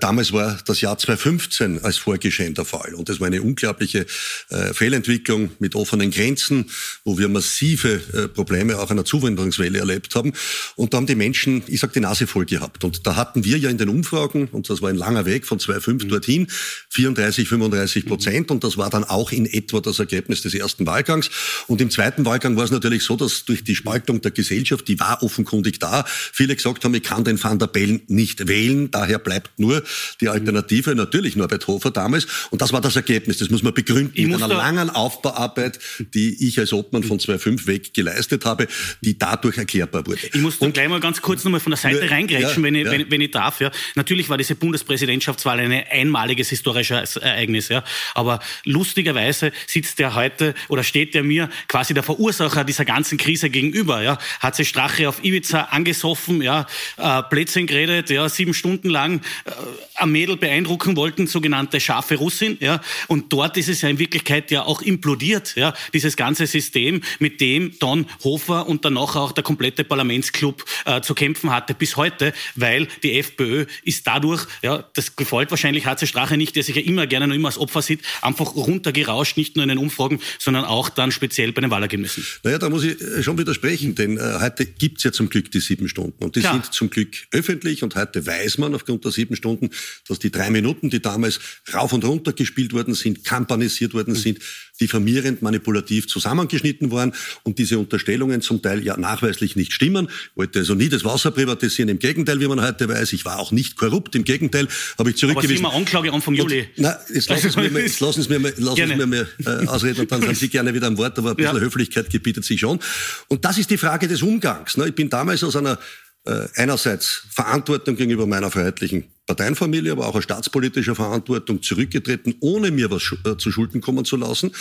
Äh, 0.00 0.10
damals 0.10 0.32
war 0.32 0.58
das 0.64 0.80
Jahr 0.80 0.98
2015 0.98 1.84
als 1.84 1.98
Vorgeschehen 1.98 2.54
der 2.54 2.64
Fall 2.64 2.94
und 2.94 3.08
das 3.08 3.20
war 3.20 3.26
eine 3.26 3.42
unglaubliche 3.42 4.06
äh, 4.48 4.74
Fehlentwicklung 4.74 5.50
mit 5.58 5.74
offenen 5.74 6.10
Grenzen, 6.10 6.70
wo 7.04 7.18
wir 7.18 7.28
massive 7.28 8.00
Probleme 8.34 8.78
auch 8.78 8.90
einer 8.90 9.04
Zuwanderungswelle 9.04 9.78
erlebt 9.78 10.14
haben. 10.14 10.32
Und 10.76 10.92
da 10.92 10.98
haben 10.98 11.06
die 11.06 11.14
Menschen, 11.14 11.62
ich 11.66 11.80
sag, 11.80 11.92
die 11.92 12.00
Nase 12.00 12.26
voll 12.26 12.46
gehabt. 12.46 12.84
Und 12.84 13.06
da 13.06 13.16
hatten 13.16 13.44
wir 13.44 13.58
ja 13.58 13.70
in 13.70 13.78
den 13.78 13.88
Umfragen, 13.88 14.48
und 14.48 14.70
das 14.70 14.82
war 14.82 14.90
ein 14.90 14.96
langer 14.96 15.26
Weg 15.26 15.46
von 15.46 15.58
2,5 15.58 16.04
mhm. 16.04 16.08
dorthin, 16.08 16.46
34, 16.90 17.48
35 17.48 18.06
Prozent. 18.06 18.50
Und 18.50 18.64
das 18.64 18.76
war 18.76 18.90
dann 18.90 19.04
auch 19.04 19.32
in 19.32 19.46
etwa 19.46 19.80
das 19.80 19.98
Ergebnis 19.98 20.42
des 20.42 20.54
ersten 20.54 20.86
Wahlgangs. 20.86 21.30
Und 21.66 21.80
im 21.80 21.90
zweiten 21.90 22.24
Wahlgang 22.24 22.56
war 22.56 22.64
es 22.64 22.70
natürlich 22.70 23.02
so, 23.02 23.16
dass 23.16 23.44
durch 23.44 23.64
die 23.64 23.74
Spaltung 23.74 24.20
der 24.20 24.30
Gesellschaft, 24.30 24.88
die 24.88 24.98
war 24.98 25.22
offenkundig 25.22 25.78
da, 25.78 26.04
viele 26.06 26.56
gesagt 26.56 26.84
haben, 26.84 26.94
ich 26.94 27.02
kann 27.02 27.24
den 27.24 27.42
Van 27.42 27.58
der 27.58 27.66
Bellen 27.66 28.02
nicht 28.06 28.48
wählen, 28.48 28.90
daher 28.90 29.18
bleibt 29.18 29.58
nur 29.58 29.82
die 30.20 30.28
Alternative, 30.28 30.94
natürlich 30.94 31.36
Norbert 31.36 31.66
Hofer 31.66 31.90
damals. 31.90 32.26
Und 32.50 32.62
das 32.62 32.72
war 32.72 32.80
das 32.80 32.96
Ergebnis, 32.96 33.38
das 33.38 33.50
muss 33.50 33.62
man 33.62 33.74
begründen 33.74 34.12
ich 34.14 34.26
mit 34.26 34.42
einer 34.42 34.54
langen 34.54 34.90
Aufbauarbeit, 34.90 35.78
die 36.14 36.46
ich 36.46 36.58
als 36.58 36.72
Obmann 36.72 37.02
von 37.02 37.18
2.5 37.18 37.66
weg 37.66 37.94
geleistet 37.94 38.44
habe, 38.44 38.68
die 39.00 39.18
dadurch 39.18 39.58
erklärbar 39.58 40.06
wurde. 40.06 40.20
Ich 40.32 40.40
muss 40.40 40.58
dann 40.58 40.72
gleich 40.72 40.88
mal 40.88 41.00
ganz 41.00 41.22
kurz 41.22 41.44
nochmal 41.44 41.60
von 41.60 41.70
der 41.70 41.78
Seite 41.78 42.10
reingrätschen, 42.10 42.62
ja, 42.62 42.62
wenn, 42.62 42.74
ich, 42.74 42.84
ja. 42.84 42.92
wenn, 42.92 43.10
wenn, 43.10 43.20
ich 43.20 43.30
darf. 43.30 43.60
Ja. 43.60 43.70
Natürlich 43.94 44.28
war 44.28 44.38
diese 44.38 44.54
Bundespräsidentschaftswahl 44.54 45.60
ein 45.60 45.72
einmaliges 45.72 46.48
historisches 46.48 47.16
Ereignis. 47.16 47.68
Ja. 47.68 47.84
Aber 48.14 48.40
lustigerweise 48.64 49.52
sitzt 49.66 49.98
der 49.98 50.14
heute 50.14 50.54
oder 50.68 50.82
steht 50.82 51.14
der 51.14 51.22
mir 51.22 51.48
quasi 51.68 51.94
der 51.94 52.02
Verursacher 52.02 52.64
dieser 52.64 52.84
ganzen 52.84 53.18
Krise 53.18 53.50
gegenüber. 53.50 54.02
Ja. 54.02 54.18
Hat 54.40 54.56
sich 54.56 54.68
Strache 54.68 55.08
auf 55.08 55.22
Ibiza 55.24 55.62
angesoffen, 55.62 56.42
ja, 56.42 56.66
äh, 56.96 57.22
Plätzchen 57.24 57.66
geredet, 57.66 58.10
ja, 58.10 58.28
sieben 58.28 58.54
Stunden 58.54 58.88
lang 58.88 59.20
äh, 59.44 59.50
am 59.94 60.12
Mädel 60.12 60.36
beeindrucken 60.36 60.96
wollten, 60.96 61.26
sogenannte 61.26 61.80
scharfe 61.80 62.16
Russin. 62.16 62.56
Ja. 62.60 62.80
Und 63.08 63.32
dort 63.32 63.56
ist 63.56 63.68
es 63.68 63.82
ja 63.82 63.88
in 63.88 63.98
Wirklichkeit 63.98 64.50
ja 64.50 64.64
auch 64.64 64.82
implodiert, 64.82 65.54
ja, 65.56 65.74
dieses 65.92 66.16
ganze 66.16 66.46
System, 66.46 67.02
mit 67.18 67.40
dem 67.40 67.78
Don 67.78 68.06
Hofer 68.24 68.66
und 68.66 68.84
danach 68.84 69.16
auch 69.16 69.32
der 69.32 69.44
komplette 69.44 69.84
Parlamentsclub 69.84 70.64
äh, 70.86 71.00
zu 71.00 71.14
kämpfen 71.14 71.50
hatte 71.50 71.74
bis 71.74 71.96
heute, 71.96 72.32
weil 72.54 72.88
die 73.02 73.18
FPÖ 73.18 73.66
ist 73.84 74.06
dadurch, 74.06 74.46
ja, 74.62 74.84
das 74.94 75.16
gefällt 75.16 75.50
wahrscheinlich 75.50 75.86
HC 75.86 76.06
Strache 76.06 76.36
nicht, 76.36 76.56
der 76.56 76.62
sich 76.62 76.76
ja 76.76 76.82
immer 76.82 77.06
gerne 77.06 77.28
noch 77.28 77.34
immer 77.34 77.48
als 77.48 77.58
Opfer 77.58 77.82
sieht, 77.82 78.00
einfach 78.22 78.54
runtergerauscht, 78.54 79.36
nicht 79.36 79.56
nur 79.56 79.62
in 79.64 79.68
den 79.68 79.78
Umfragen, 79.78 80.20
sondern 80.38 80.64
auch 80.64 80.88
dann 80.88 81.12
speziell 81.12 81.52
bei 81.52 81.60
den 81.60 81.70
Wahlergebnissen. 81.70 82.24
Naja, 82.42 82.58
da 82.58 82.68
muss 82.68 82.84
ich 82.84 83.00
äh, 83.00 83.22
schon 83.22 83.38
widersprechen, 83.38 83.94
denn 83.94 84.16
äh, 84.16 84.38
heute 84.40 84.66
gibt's 84.66 85.04
ja 85.04 85.12
zum 85.12 85.28
Glück 85.28 85.50
die 85.50 85.60
sieben 85.60 85.88
Stunden 85.88 86.22
und 86.24 86.36
die 86.36 86.40
Klar. 86.40 86.54
sind 86.54 86.72
zum 86.72 86.90
Glück 86.90 87.14
öffentlich 87.30 87.82
und 87.82 87.94
heute 87.96 88.24
weiß 88.26 88.58
man 88.58 88.74
aufgrund 88.74 89.04
der 89.04 89.12
sieben 89.12 89.36
Stunden, 89.36 89.59
dass 90.08 90.18
die 90.18 90.30
drei 90.30 90.50
Minuten, 90.50 90.88
die 90.88 91.02
damals 91.02 91.40
rauf 91.74 91.92
und 91.92 92.04
runter 92.04 92.32
gespielt 92.32 92.72
worden 92.72 92.94
sind, 92.94 93.24
kampanisiert 93.24 93.92
worden 93.92 94.14
mhm. 94.14 94.18
sind, 94.18 94.38
diffamierend, 94.80 95.42
manipulativ 95.42 96.06
zusammengeschnitten 96.06 96.90
waren 96.90 97.12
und 97.42 97.58
diese 97.58 97.78
Unterstellungen 97.78 98.40
zum 98.40 98.62
Teil 98.62 98.82
ja 98.82 98.96
nachweislich 98.96 99.56
nicht 99.56 99.72
stimmen. 99.72 100.08
Ich 100.08 100.36
wollte 100.36 100.60
also 100.60 100.74
nie 100.74 100.88
das 100.88 101.04
Wasser 101.04 101.30
privatisieren, 101.30 101.88
im 101.88 101.98
Gegenteil, 101.98 102.40
wie 102.40 102.48
man 102.48 102.60
heute 102.62 102.88
weiß. 102.88 103.12
Ich 103.12 103.24
war 103.24 103.38
auch 103.38 103.52
nicht 103.52 103.76
korrupt, 103.76 104.14
im 104.14 104.24
Gegenteil, 104.24 104.68
habe 104.98 105.10
ich 105.10 105.16
zurückgewiesen. 105.16 105.64
Aber 105.64 105.74
Sie 105.74 105.80
Anklage 105.80 106.12
Anfang 106.12 106.34
Juli. 106.34 106.60
Und, 106.60 106.68
na, 106.76 106.98
jetzt 107.12 107.28
lassen 107.28 107.50
Sie 107.50 107.60
mir, 107.60 107.80
jetzt 107.82 108.00
lassen 108.00 108.22
Sie 108.22 108.38
mir, 108.38 108.52
lassen 108.56 108.88
Sie 108.88 108.96
mir 108.96 109.06
mal, 109.06 109.28
äh, 109.44 109.66
ausreden 109.66 110.00
und 110.00 110.12
dann 110.12 110.22
sind 110.22 110.36
Sie 110.36 110.48
gerne 110.50 110.72
wieder 110.72 110.86
am 110.86 110.96
Wort, 110.96 111.18
aber 111.18 111.30
ein 111.30 111.36
bisschen 111.36 111.56
ja. 111.56 111.62
Höflichkeit 111.62 112.10
gebietet 112.10 112.44
sich 112.44 112.60
schon. 112.60 112.80
Und 113.28 113.44
das 113.44 113.58
ist 113.58 113.70
die 113.70 113.78
Frage 113.78 114.08
des 114.08 114.22
Umgangs. 114.22 114.76
Ne? 114.76 114.88
Ich 114.88 114.94
bin 114.94 115.10
damals 115.10 115.44
aus 115.44 115.56
einer 115.56 115.78
äh, 116.26 116.46
einerseits 116.56 117.26
Verantwortung 117.30 117.96
gegenüber 117.96 118.26
meiner 118.26 118.50
freiheitlichen 118.50 119.04
Parteienfamilie, 119.26 119.92
aber 119.92 120.06
auch 120.08 120.14
aus 120.14 120.24
staatspolitischer 120.24 120.94
Verantwortung 120.94 121.62
zurückgetreten, 121.62 122.34
ohne 122.40 122.70
mir 122.70 122.90
was 122.90 123.14
äh, 123.24 123.36
zu 123.36 123.50
Schulden 123.50 123.80
kommen 123.80 124.04
zu 124.04 124.16
lassen 124.16 124.52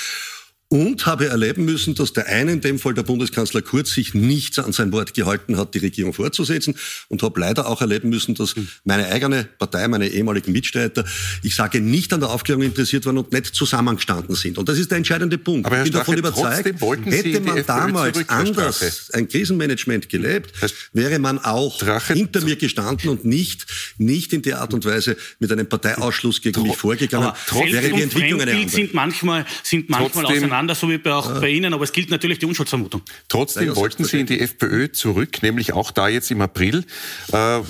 und 0.69 1.07
habe 1.07 1.27
erleben 1.27 1.66
müssen, 1.66 1.95
dass 1.95 2.13
der 2.13 2.27
eine, 2.27 2.51
in 2.51 2.62
dem 2.62 2.77
Fall 2.77 2.94
der 2.94 3.01
Bundeskanzler 3.01 3.63
Kurz, 3.63 3.92
sich 3.92 4.13
nicht 4.13 4.60
an 4.60 4.71
sein 4.71 4.92
Wort 4.92 5.16
gehalten 5.16 5.57
hat, 5.57 5.74
die 5.74 5.80
Regierung 5.80 6.13
fortzusetzen 6.13 6.75
und 7.07 7.24
habe 7.24 7.39
leider 7.39 7.68
auch 7.68 7.81
erleben 7.81 8.10
müssen, 8.10 8.36
dass 8.36 8.54
meine 8.83 9.07
eigene 9.07 9.45
Partei, 9.57 9.88
meine 9.88 10.07
ehemaligen 10.07 10.51
Mitstreiter, 10.51 11.06
ich 11.42 11.56
sage, 11.56 11.81
nicht 11.81 12.13
an 12.13 12.19
der 12.19 12.30
Aufklärung 12.30 12.62
interessiert 12.62 13.07
waren 13.07 13.18
und 13.18 13.33
nicht 13.33 13.48
zusammengestanden 13.56 14.36
sind. 14.36 14.60
Und 14.60 14.69
das 14.69 14.77
ist 14.77 14.92
der 14.92 15.00
entscheidende 15.00 15.39
Punkt. 15.39 15.66
Aber 15.66 15.77
ich 15.77 15.83
bin 15.86 15.94
davon 15.94 16.18
überzeugt, 16.18 16.66
hätte 17.06 17.39
man 17.39 17.65
damals 17.65 18.30
anders 18.30 19.10
ein 19.13 19.27
Krisenmanagement 19.27 20.07
gelebt, 20.07 20.54
wäre 20.94 21.18
man 21.18 21.39
auch 21.39 21.80
Drache 21.80 22.13
hinter 22.13 22.42
mir 22.42 22.57
gestanden 22.57 23.10
und 23.10 23.25
nicht, 23.25 23.65
nicht 23.98 24.33
in 24.33 24.44
der 24.44 24.62
Art 24.62 24.75
und 24.75 24.86
Weise 24.86 25.18
mit 25.39 25.51
einem 25.51 25.68
Parteiausschluss 25.68 26.42
gegen 26.42 26.62
mich 26.62 26.77
vorgegangen. 26.77 27.31
wäre 27.51 27.89
die 27.89 28.04
Entwicklung 28.04 28.42
eine 28.42 28.51
andere. 28.51 28.69
Sind 28.69 28.94
manchmal, 28.94 29.48
sind 29.63 29.89
manchmal 29.89 30.25
Trotzdem, 30.25 30.44
auseinander, 30.44 30.59
so 30.68 30.90
wie 30.90 30.98
bei 30.98 31.14
auch 31.14 31.30
ja. 31.30 31.40
bei 31.40 31.50
Ihnen, 31.50 31.74
aber 31.74 31.84
es 31.84 31.92
gilt 31.92 32.10
natürlich 32.10 32.40
die 32.40 32.46
Unschuldsvermutung. 32.46 33.02
Trotzdem 33.28 33.68
ja, 33.68 33.76
wollten 33.76 34.04
Sie 34.04 34.20
in 34.20 34.26
die 34.26 34.40
FPÖ 34.40 34.92
zurück, 34.92 35.42
nämlich 35.42 35.74
auch 35.74 35.92
da 35.92 36.08
jetzt 36.08 36.32
im 36.32 36.42
April. 36.42 36.86
Äh, 37.32 37.62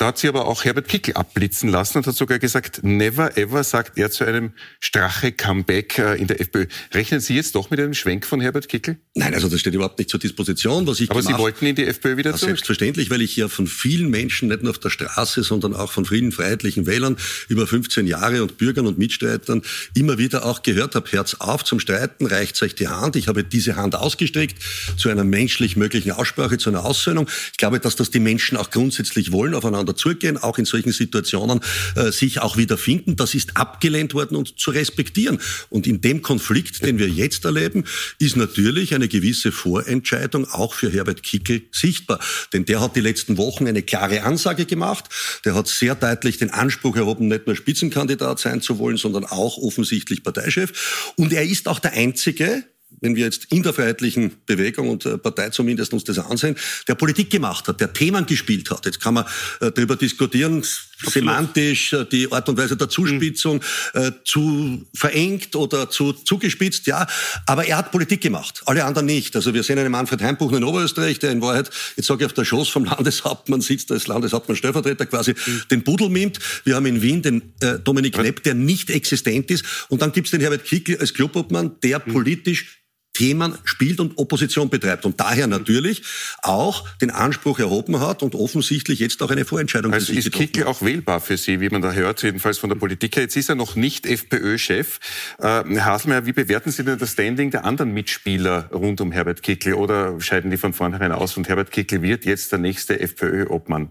da 0.00 0.06
hat 0.06 0.16
sie 0.16 0.28
aber 0.28 0.46
auch 0.46 0.64
Herbert 0.64 0.88
Kickel 0.88 1.12
abblitzen 1.12 1.68
lassen 1.68 1.98
und 1.98 2.06
hat 2.06 2.16
sogar 2.16 2.38
gesagt, 2.38 2.80
never 2.82 3.36
ever, 3.36 3.62
sagt 3.62 3.98
er 3.98 4.10
zu 4.10 4.24
einem 4.24 4.52
Strache-Comeback 4.80 5.98
äh, 5.98 6.14
in 6.14 6.26
der 6.26 6.40
FPÖ. 6.40 6.68
Rechnen 6.94 7.20
Sie 7.20 7.34
jetzt 7.34 7.54
doch 7.54 7.68
mit 7.68 7.78
einem 7.80 7.92
Schwenk 7.92 8.24
von 8.24 8.40
Herbert 8.40 8.70
Kickel? 8.70 8.96
Nein, 9.14 9.34
also 9.34 9.50
das 9.50 9.60
steht 9.60 9.74
überhaupt 9.74 9.98
nicht 9.98 10.08
zur 10.08 10.18
Disposition. 10.18 10.86
Was 10.86 11.00
ich 11.00 11.10
aber 11.10 11.20
Sie 11.20 11.36
wollten 11.36 11.66
in 11.66 11.74
die 11.74 11.84
FPÖ 11.84 12.16
wieder 12.16 12.30
zurück? 12.30 12.48
Selbstverständlich, 12.48 13.10
weil 13.10 13.20
ich 13.20 13.36
ja 13.36 13.48
von 13.48 13.66
vielen 13.66 14.08
Menschen, 14.08 14.48
nicht 14.48 14.62
nur 14.62 14.70
auf 14.70 14.78
der 14.78 14.88
Straße, 14.88 15.42
sondern 15.42 15.74
auch 15.74 15.92
von 15.92 16.06
vielen 16.06 16.32
freiheitlichen 16.32 16.86
Wählern 16.86 17.18
über 17.48 17.66
15 17.66 18.06
Jahre 18.06 18.42
und 18.42 18.56
Bürgern 18.56 18.86
und 18.86 18.96
Mitstreitern 18.96 19.60
immer 19.94 20.16
wieder 20.16 20.46
auch 20.46 20.62
gehört 20.62 20.94
habe, 20.94 21.12
Herz 21.12 21.34
auf 21.40 21.62
zum 21.62 21.78
Streiten, 21.78 22.19
reicht 22.26 22.60
euch 22.62 22.74
die 22.74 22.88
Hand. 22.88 23.16
Ich 23.16 23.28
habe 23.28 23.44
diese 23.44 23.76
Hand 23.76 23.94
ausgestreckt 23.94 24.56
zu 24.96 25.08
einer 25.08 25.24
menschlich 25.24 25.76
möglichen 25.76 26.12
Aussprache, 26.12 26.58
zu 26.58 26.70
einer 26.70 26.84
Aussöhnung. 26.84 27.28
Ich 27.52 27.58
glaube, 27.58 27.80
dass 27.80 27.96
das 27.96 28.10
die 28.10 28.20
Menschen 28.20 28.56
auch 28.56 28.70
grundsätzlich 28.70 29.32
wollen, 29.32 29.54
aufeinander 29.54 29.96
zugehen, 29.96 30.36
auch 30.36 30.58
in 30.58 30.64
solchen 30.64 30.92
Situationen 30.92 31.60
äh, 31.96 32.10
sich 32.10 32.40
auch 32.40 32.56
wiederfinden. 32.56 33.16
Das 33.16 33.34
ist 33.34 33.56
abgelehnt 33.56 34.14
worden 34.14 34.36
und 34.36 34.58
zu 34.58 34.70
respektieren. 34.70 35.40
Und 35.68 35.86
in 35.86 36.00
dem 36.00 36.22
Konflikt, 36.22 36.84
den 36.84 36.98
wir 36.98 37.08
jetzt 37.08 37.44
erleben, 37.44 37.84
ist 38.18 38.36
natürlich 38.36 38.94
eine 38.94 39.08
gewisse 39.08 39.52
Vorentscheidung 39.52 40.48
auch 40.50 40.74
für 40.74 40.90
Herbert 40.90 41.22
Kickel 41.22 41.62
sichtbar. 41.72 42.20
Denn 42.52 42.64
der 42.64 42.80
hat 42.80 42.96
die 42.96 43.00
letzten 43.00 43.36
Wochen 43.36 43.66
eine 43.66 43.82
klare 43.82 44.22
Ansage 44.22 44.66
gemacht. 44.66 45.04
Der 45.44 45.54
hat 45.54 45.68
sehr 45.68 45.94
deutlich 45.94 46.38
den 46.38 46.50
Anspruch 46.50 46.96
erhoben, 46.96 47.28
nicht 47.28 47.46
nur 47.46 47.56
Spitzenkandidat 47.56 48.38
sein 48.38 48.60
zu 48.60 48.78
wollen, 48.78 48.96
sondern 48.96 49.24
auch 49.24 49.58
offensichtlich 49.58 50.22
Parteichef. 50.22 51.12
Und 51.16 51.32
er 51.32 51.44
ist 51.44 51.68
auch 51.68 51.78
der 51.78 51.92
Einzige, 51.92 52.09
einzige 52.10 52.64
wenn 53.00 53.16
wir 53.16 53.24
jetzt 53.24 53.46
in 53.50 53.62
der 53.62 53.72
freiheitlichen 53.72 54.32
Bewegung 54.46 54.88
und 54.88 55.06
äh, 55.06 55.18
Partei 55.18 55.50
zumindest 55.50 55.92
uns 55.92 56.04
das 56.04 56.18
ansehen, 56.18 56.56
der 56.86 56.94
Politik 56.94 57.30
gemacht 57.30 57.66
hat, 57.68 57.80
der 57.80 57.92
Themen 57.92 58.26
gespielt 58.26 58.70
hat. 58.70 58.86
Jetzt 58.86 59.00
kann 59.00 59.14
man 59.14 59.24
äh, 59.60 59.70
darüber 59.70 59.96
diskutieren, 59.96 60.62
semantisch, 61.06 61.92
äh, 61.92 62.04
die 62.04 62.30
Art 62.30 62.48
und 62.48 62.58
Weise 62.58 62.76
der 62.76 62.88
Zuspitzung, 62.88 63.60
mhm. 63.94 64.14
zu 64.24 64.86
verengt 64.94 65.56
oder 65.56 65.88
zu 65.88 66.12
zugespitzt, 66.12 66.86
ja. 66.86 67.06
Aber 67.46 67.64
er 67.66 67.78
hat 67.78 67.90
Politik 67.90 68.20
gemacht, 68.20 68.62
alle 68.66 68.84
anderen 68.84 69.06
nicht. 69.06 69.34
Also 69.36 69.54
wir 69.54 69.62
sehen 69.62 69.78
einen 69.78 69.92
Manfred 69.92 70.20
Heimbuch 70.22 70.52
in 70.52 70.64
Oberösterreich, 70.64 71.18
der 71.18 71.30
in 71.30 71.40
Wahrheit, 71.40 71.70
jetzt 71.96 72.06
sage 72.06 72.24
ich, 72.24 72.26
auf 72.26 72.32
der 72.34 72.44
Schoß 72.44 72.68
vom 72.68 72.84
Landeshauptmann 72.84 73.60
sitzt, 73.60 73.90
als 73.92 74.06
Landeshauptmann 74.06 74.56
Stellvertreter 74.56 75.06
quasi 75.06 75.32
mhm. 75.32 75.62
den 75.70 75.84
Pudel 75.84 76.08
mimt. 76.08 76.38
Wir 76.64 76.76
haben 76.76 76.86
in 76.86 77.02
Wien 77.02 77.22
den 77.22 77.54
äh, 77.60 77.78
Dominik 77.78 78.14
Knepp, 78.14 78.42
der 78.42 78.54
nicht 78.54 78.90
existent 78.90 79.50
ist. 79.50 79.64
Und 79.88 80.02
dann 80.02 80.12
gibt's 80.12 80.30
den 80.30 80.40
Herbert 80.40 80.64
Kickl 80.64 80.96
als 80.98 81.14
Clubobmann, 81.14 81.76
der 81.82 82.02
mhm. 82.04 82.12
politisch 82.12 82.79
Themen 83.20 83.58
spielt 83.64 84.00
und 84.00 84.16
Opposition 84.16 84.70
betreibt 84.70 85.04
und 85.04 85.20
daher 85.20 85.46
natürlich 85.46 86.02
auch 86.40 86.88
den 87.00 87.10
Anspruch 87.10 87.58
erhoben 87.58 88.00
hat 88.00 88.22
und 88.22 88.34
offensichtlich 88.34 88.98
jetzt 88.98 89.22
auch 89.22 89.30
eine 89.30 89.44
Vorentscheidung 89.44 89.92
also 89.92 90.10
ist 90.10 90.32
Kickel 90.32 90.64
auch 90.64 90.80
wählbar 90.80 91.20
für 91.20 91.36
Sie, 91.36 91.60
wie 91.60 91.68
man 91.68 91.82
da 91.82 91.92
hört, 91.92 92.22
jedenfalls 92.22 92.56
von 92.56 92.70
der 92.70 92.76
Politik 92.76 93.16
her. 93.16 93.24
Jetzt 93.24 93.36
ist 93.36 93.50
er 93.50 93.56
noch 93.56 93.76
nicht 93.76 94.06
FPÖ-Chef. 94.06 95.00
Äh, 95.38 95.42
Herr 95.42 95.84
Haselmeier, 95.84 96.24
wie 96.24 96.32
bewerten 96.32 96.70
Sie 96.70 96.82
denn 96.82 96.98
das 96.98 97.12
Standing 97.12 97.50
der 97.50 97.66
anderen 97.66 97.92
Mitspieler 97.92 98.70
rund 98.72 99.02
um 99.02 99.12
Herbert 99.12 99.42
Kickel 99.42 99.74
oder 99.74 100.18
scheiden 100.22 100.50
die 100.50 100.56
von 100.56 100.72
vornherein 100.72 101.12
aus 101.12 101.36
und 101.36 101.46
Herbert 101.46 101.72
Kickel 101.72 102.00
wird 102.00 102.24
jetzt 102.24 102.52
der 102.52 102.58
nächste 102.58 103.00
FPÖ-Obmann? 103.00 103.90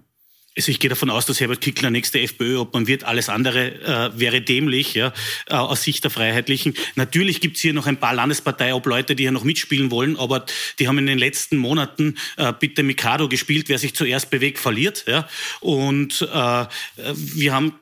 Also 0.60 0.72
ich 0.72 0.80
gehe 0.82 0.90
davon 0.90 1.10
aus, 1.10 1.26
dass 1.26 1.40
Herbert 1.40 1.62
Kickl 1.62 1.84
der 1.84 1.92
nächste 1.92 2.20
FPÖ-Obmann 2.20 2.86
wird. 2.86 3.06
Alles 3.06 3.30
andere 3.30 3.76
äh, 3.82 4.20
wäre 4.20 4.42
dämlich 4.42 4.94
ja, 4.94 5.14
äh, 5.48 5.54
aus 5.54 5.84
Sicht 5.84 6.04
der 6.04 6.12
Freiheitlichen. 6.12 6.74
Natürlich 6.96 7.40
gibt 7.40 7.56
es 7.56 7.62
hier 7.62 7.72
noch 7.74 7.88
ein 7.88 7.96
paar 7.96 8.14
Landespartei-Obleute, 8.14 9.16
die 9.16 9.24
hier 9.24 9.32
noch 9.32 9.46
mitspielen 9.46 9.90
wollen, 9.90 10.18
aber 10.18 10.46
die 10.78 10.90
haben 10.90 10.98
in 10.98 11.06
den 11.06 11.18
letzten 11.18 11.56
Monaten 11.56 12.16
äh, 12.36 12.52
bitte 12.52 12.84
Mikado 12.84 13.30
gespielt. 13.30 13.70
Wer 13.70 13.80
sich 13.80 13.96
zuerst 13.96 14.32
bewegt, 14.32 14.60
verliert. 14.60 15.06
Ja. 15.08 15.30
Und 15.62 16.22
äh, 16.22 16.66
wir 17.06 17.54
haben 17.54 17.74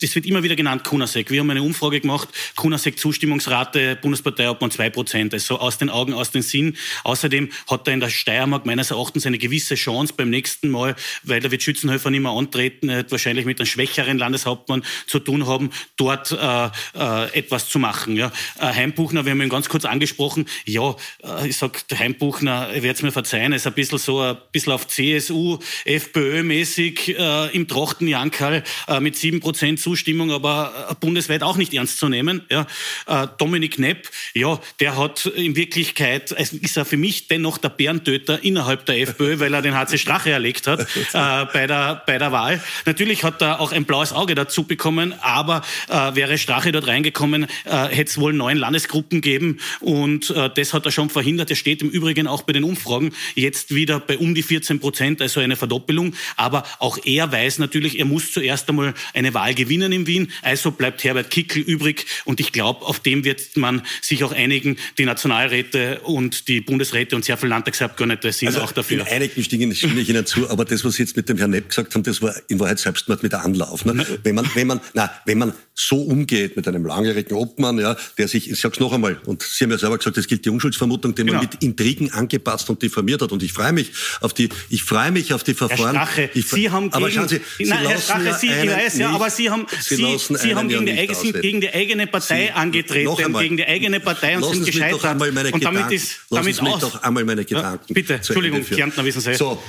das 0.00 0.14
wird 0.14 0.26
immer 0.26 0.42
wieder 0.42 0.56
genannt, 0.56 0.84
Kunasek. 0.84 1.30
Wir 1.30 1.40
haben 1.40 1.50
eine 1.50 1.62
Umfrage 1.62 2.00
gemacht, 2.00 2.28
Kunasek 2.56 2.98
Zustimmungsrate, 2.98 3.96
Bundespartei 3.96 4.46
hat 4.46 4.60
man 4.60 4.70
zwei 4.70 4.90
Prozent. 4.90 5.34
Also 5.34 5.58
aus 5.58 5.78
den 5.78 5.90
Augen, 5.90 6.14
aus 6.14 6.30
den 6.30 6.42
Sinn. 6.42 6.76
Außerdem 7.04 7.50
hat 7.68 7.86
er 7.86 7.94
in 7.94 8.00
der 8.00 8.08
Steiermark 8.08 8.64
meines 8.66 8.90
Erachtens 8.90 9.26
eine 9.26 9.38
gewisse 9.38 9.74
Chance 9.74 10.14
beim 10.16 10.30
nächsten 10.30 10.70
Mal, 10.70 10.96
weil 11.22 11.40
da 11.40 11.50
wird 11.50 11.62
Schützenhöfer 11.62 12.10
nicht 12.10 12.22
mehr 12.22 12.32
antreten, 12.32 12.88
er 12.88 12.98
wird 12.98 13.12
wahrscheinlich 13.12 13.44
mit 13.44 13.58
einem 13.58 13.66
schwächeren 13.66 14.18
Landeshauptmann 14.18 14.84
zu 15.06 15.18
tun 15.18 15.46
haben, 15.46 15.70
dort 15.96 16.32
äh, 16.32 16.66
äh, 16.94 17.38
etwas 17.38 17.68
zu 17.68 17.78
machen. 17.78 18.16
Ja. 18.16 18.32
Äh, 18.58 18.66
Heimbuchner, 18.72 19.24
wir 19.24 19.32
haben 19.32 19.42
ihn 19.42 19.48
ganz 19.48 19.68
kurz 19.68 19.84
angesprochen. 19.84 20.46
Ja, 20.64 20.96
äh, 21.22 21.48
ich 21.48 21.56
sag, 21.56 21.86
der 21.88 21.98
Heimbuchner, 21.98 22.68
er 22.72 22.82
wird 22.82 22.96
es 22.96 23.02
mir 23.02 23.12
verzeihen, 23.12 23.52
ist 23.52 23.66
ein 23.66 23.74
bisschen 23.74 23.98
so 23.98 24.20
ein 24.20 24.36
bisschen 24.52 24.72
auf 24.72 24.86
CSU, 24.86 25.58
FPÖ-mäßig 25.84 27.18
äh, 27.18 27.54
im 27.54 27.68
Trachtenjankal 27.68 28.64
äh, 28.88 29.00
mit 29.00 29.16
sieben 29.16 29.40
Prozent 29.40 29.80
Zustimmung, 29.90 30.30
aber 30.30 30.88
äh, 30.88 30.94
bundesweit 31.00 31.42
auch 31.42 31.56
nicht 31.56 31.74
ernst 31.74 31.98
zu 31.98 32.08
nehmen. 32.08 32.42
Ja. 32.48 32.64
Äh, 33.08 33.26
Dominik 33.38 33.80
Nepp, 33.80 34.08
ja, 34.34 34.60
der 34.78 34.96
hat 34.96 35.26
in 35.26 35.56
Wirklichkeit, 35.56 36.30
ist 36.30 36.76
er 36.76 36.84
für 36.84 36.96
mich 36.96 37.26
dennoch 37.26 37.58
der 37.58 37.70
Bärentöter 37.70 38.44
innerhalb 38.44 38.86
der 38.86 39.00
FPÖ, 39.00 39.40
weil 39.40 39.52
er 39.52 39.62
den 39.62 39.74
HC 39.74 39.98
Strache 39.98 40.30
erlegt 40.30 40.68
hat 40.68 40.80
äh, 41.12 41.44
bei, 41.52 41.66
der, 41.66 42.04
bei 42.06 42.18
der 42.18 42.30
Wahl. 42.30 42.62
Natürlich 42.86 43.24
hat 43.24 43.42
er 43.42 43.60
auch 43.60 43.72
ein 43.72 43.84
blaues 43.84 44.12
Auge 44.12 44.36
dazu 44.36 44.62
bekommen, 44.62 45.12
aber 45.22 45.62
äh, 45.88 46.14
wäre 46.14 46.38
Strache 46.38 46.70
dort 46.70 46.86
reingekommen, 46.86 47.48
äh, 47.64 47.88
hätte 47.88 48.10
es 48.10 48.18
wohl 48.18 48.32
neun 48.32 48.58
Landesgruppen 48.58 49.22
geben 49.22 49.58
und 49.80 50.30
äh, 50.30 50.50
das 50.54 50.72
hat 50.72 50.86
er 50.86 50.92
schon 50.92 51.10
verhindert. 51.10 51.50
Er 51.50 51.56
steht 51.56 51.82
im 51.82 51.90
Übrigen 51.90 52.28
auch 52.28 52.42
bei 52.42 52.52
den 52.52 52.62
Umfragen 52.62 53.12
jetzt 53.34 53.74
wieder 53.74 53.98
bei 53.98 54.18
um 54.18 54.36
die 54.36 54.44
14 54.44 54.78
Prozent, 54.78 55.20
also 55.20 55.40
eine 55.40 55.56
Verdoppelung. 55.56 56.14
Aber 56.36 56.62
auch 56.78 56.96
er 57.04 57.32
weiß 57.32 57.58
natürlich, 57.58 57.98
er 57.98 58.04
muss 58.04 58.30
zuerst 58.30 58.68
einmal 58.68 58.94
eine 59.14 59.34
Wahl 59.34 59.54
gewinnen 59.54 59.79
gewinnen 59.80 59.92
in 59.92 60.06
Wien. 60.06 60.32
Also 60.42 60.70
bleibt 60.70 61.02
Herbert 61.04 61.30
Kickl 61.30 61.60
übrig. 61.60 62.06
Und 62.24 62.40
ich 62.40 62.52
glaube, 62.52 62.84
auf 62.84 63.00
dem 63.00 63.24
wird 63.24 63.56
man 63.56 63.82
sich 64.02 64.22
auch 64.24 64.32
einigen. 64.32 64.76
Die 64.98 65.04
Nationalräte 65.04 66.00
und 66.00 66.48
die 66.48 66.60
Bundesräte 66.60 67.16
und 67.16 67.24
sehr 67.24 67.36
viele 67.36 67.50
Landtagsabgeordnete 67.50 68.32
sind 68.32 68.48
also 68.48 68.62
auch 68.62 68.72
dafür. 68.72 69.00
In 69.00 69.06
einigen 69.06 69.42
stimme 69.42 70.00
ich 70.00 70.08
Ihnen 70.08 70.26
zu. 70.26 70.48
Aber 70.50 70.64
das, 70.64 70.84
was 70.84 70.94
Sie 70.94 71.02
jetzt 71.02 71.16
mit 71.16 71.28
dem 71.28 71.38
Herrn 71.38 71.50
Nepp 71.50 71.70
gesagt 71.70 71.94
haben, 71.94 72.02
das 72.02 72.20
war 72.22 72.34
in 72.48 72.60
Wahrheit 72.60 72.78
Selbstmord 72.78 73.22
mit 73.22 73.34
Anlauf. 73.34 73.84
Ne? 73.84 74.06
Wenn 74.22 74.34
man, 74.34 74.48
wenn 74.54 74.66
man, 74.66 74.80
na, 74.94 75.10
wenn 75.24 75.38
man 75.38 75.52
so 75.74 75.96
umgeht 75.96 76.56
mit 76.56 76.68
einem 76.68 76.84
langjährigen 76.84 77.36
Obmann, 77.36 77.78
ja, 77.78 77.96
der 78.18 78.28
sich, 78.28 78.50
ich 78.50 78.60
sag's 78.60 78.80
noch 78.80 78.92
einmal, 78.92 79.18
und 79.24 79.42
Sie 79.42 79.64
haben 79.64 79.70
ja 79.70 79.78
selber 79.78 79.96
gesagt, 79.96 80.18
es 80.18 80.26
gilt 80.26 80.44
die 80.44 80.50
Unschuldsvermutung, 80.50 81.14
den 81.14 81.26
genau. 81.26 81.38
man 81.38 81.48
mit 81.50 81.62
Intrigen 81.62 82.12
angepasst 82.12 82.68
und 82.68 82.82
diffamiert 82.82 83.22
hat. 83.22 83.32
Und 83.32 83.42
ich 83.42 83.52
freue 83.52 83.72
mich 83.72 83.92
auf 84.20 84.34
die, 84.34 84.50
ich 84.68 84.82
freue 84.82 85.10
mich 85.10 85.32
auf 85.32 85.42
die 85.42 85.54
Verfahren. 85.54 85.96
Herr 85.96 86.06
Strache, 86.06 86.30
ich, 86.34 86.48
Sie 86.48 86.70
haben 86.70 86.92
aber 86.92 87.06
gegen, 87.06 87.20
schauen 87.20 87.28
Sie, 87.28 87.40
Sie 87.56 87.64
nein, 87.64 87.86
Herr 87.86 87.98
Strache, 87.98 88.34
Sie, 88.38 88.48
ich 88.48 88.70
weiß, 88.70 88.98
ja, 88.98 89.10
aber 89.10 89.30
Sie 89.30 89.50
haben, 89.50 89.66
Sie, 89.80 89.96
Sie, 89.96 90.36
Sie 90.36 90.54
haben 90.54 90.68
gegen, 90.68 90.86
die, 90.86 91.14
sind 91.14 91.40
gegen 91.40 91.60
die 91.60 91.72
eigene 91.72 92.06
Partei 92.06 92.46
Sie, 92.46 92.52
angetreten, 92.52 93.32
gegen 93.38 93.56
die 93.56 93.66
eigene 93.66 94.00
Partei 94.00 94.36
und 94.36 94.44
sind 94.44 94.66
gescheitert. 94.66 95.52
und 95.52 95.64
damit 95.64 95.90
ist, 95.92 96.20
damit 96.30 96.46
Lassen 96.46 96.52
Sie 96.54 96.62
mich 96.62 96.74
doch 96.80 97.02
einmal 97.02 97.24
meine 97.24 97.44
Gedanken. 97.44 97.84
Ja, 97.86 97.94
bitte, 97.94 98.14
Entschuldigung, 98.14 98.64
Kärntner 98.64 99.04
wissen 99.04 99.20
Sie. 99.20 99.34
So, 99.34 99.62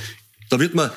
da 0.50 0.60
wird 0.60 0.74
man 0.74 0.92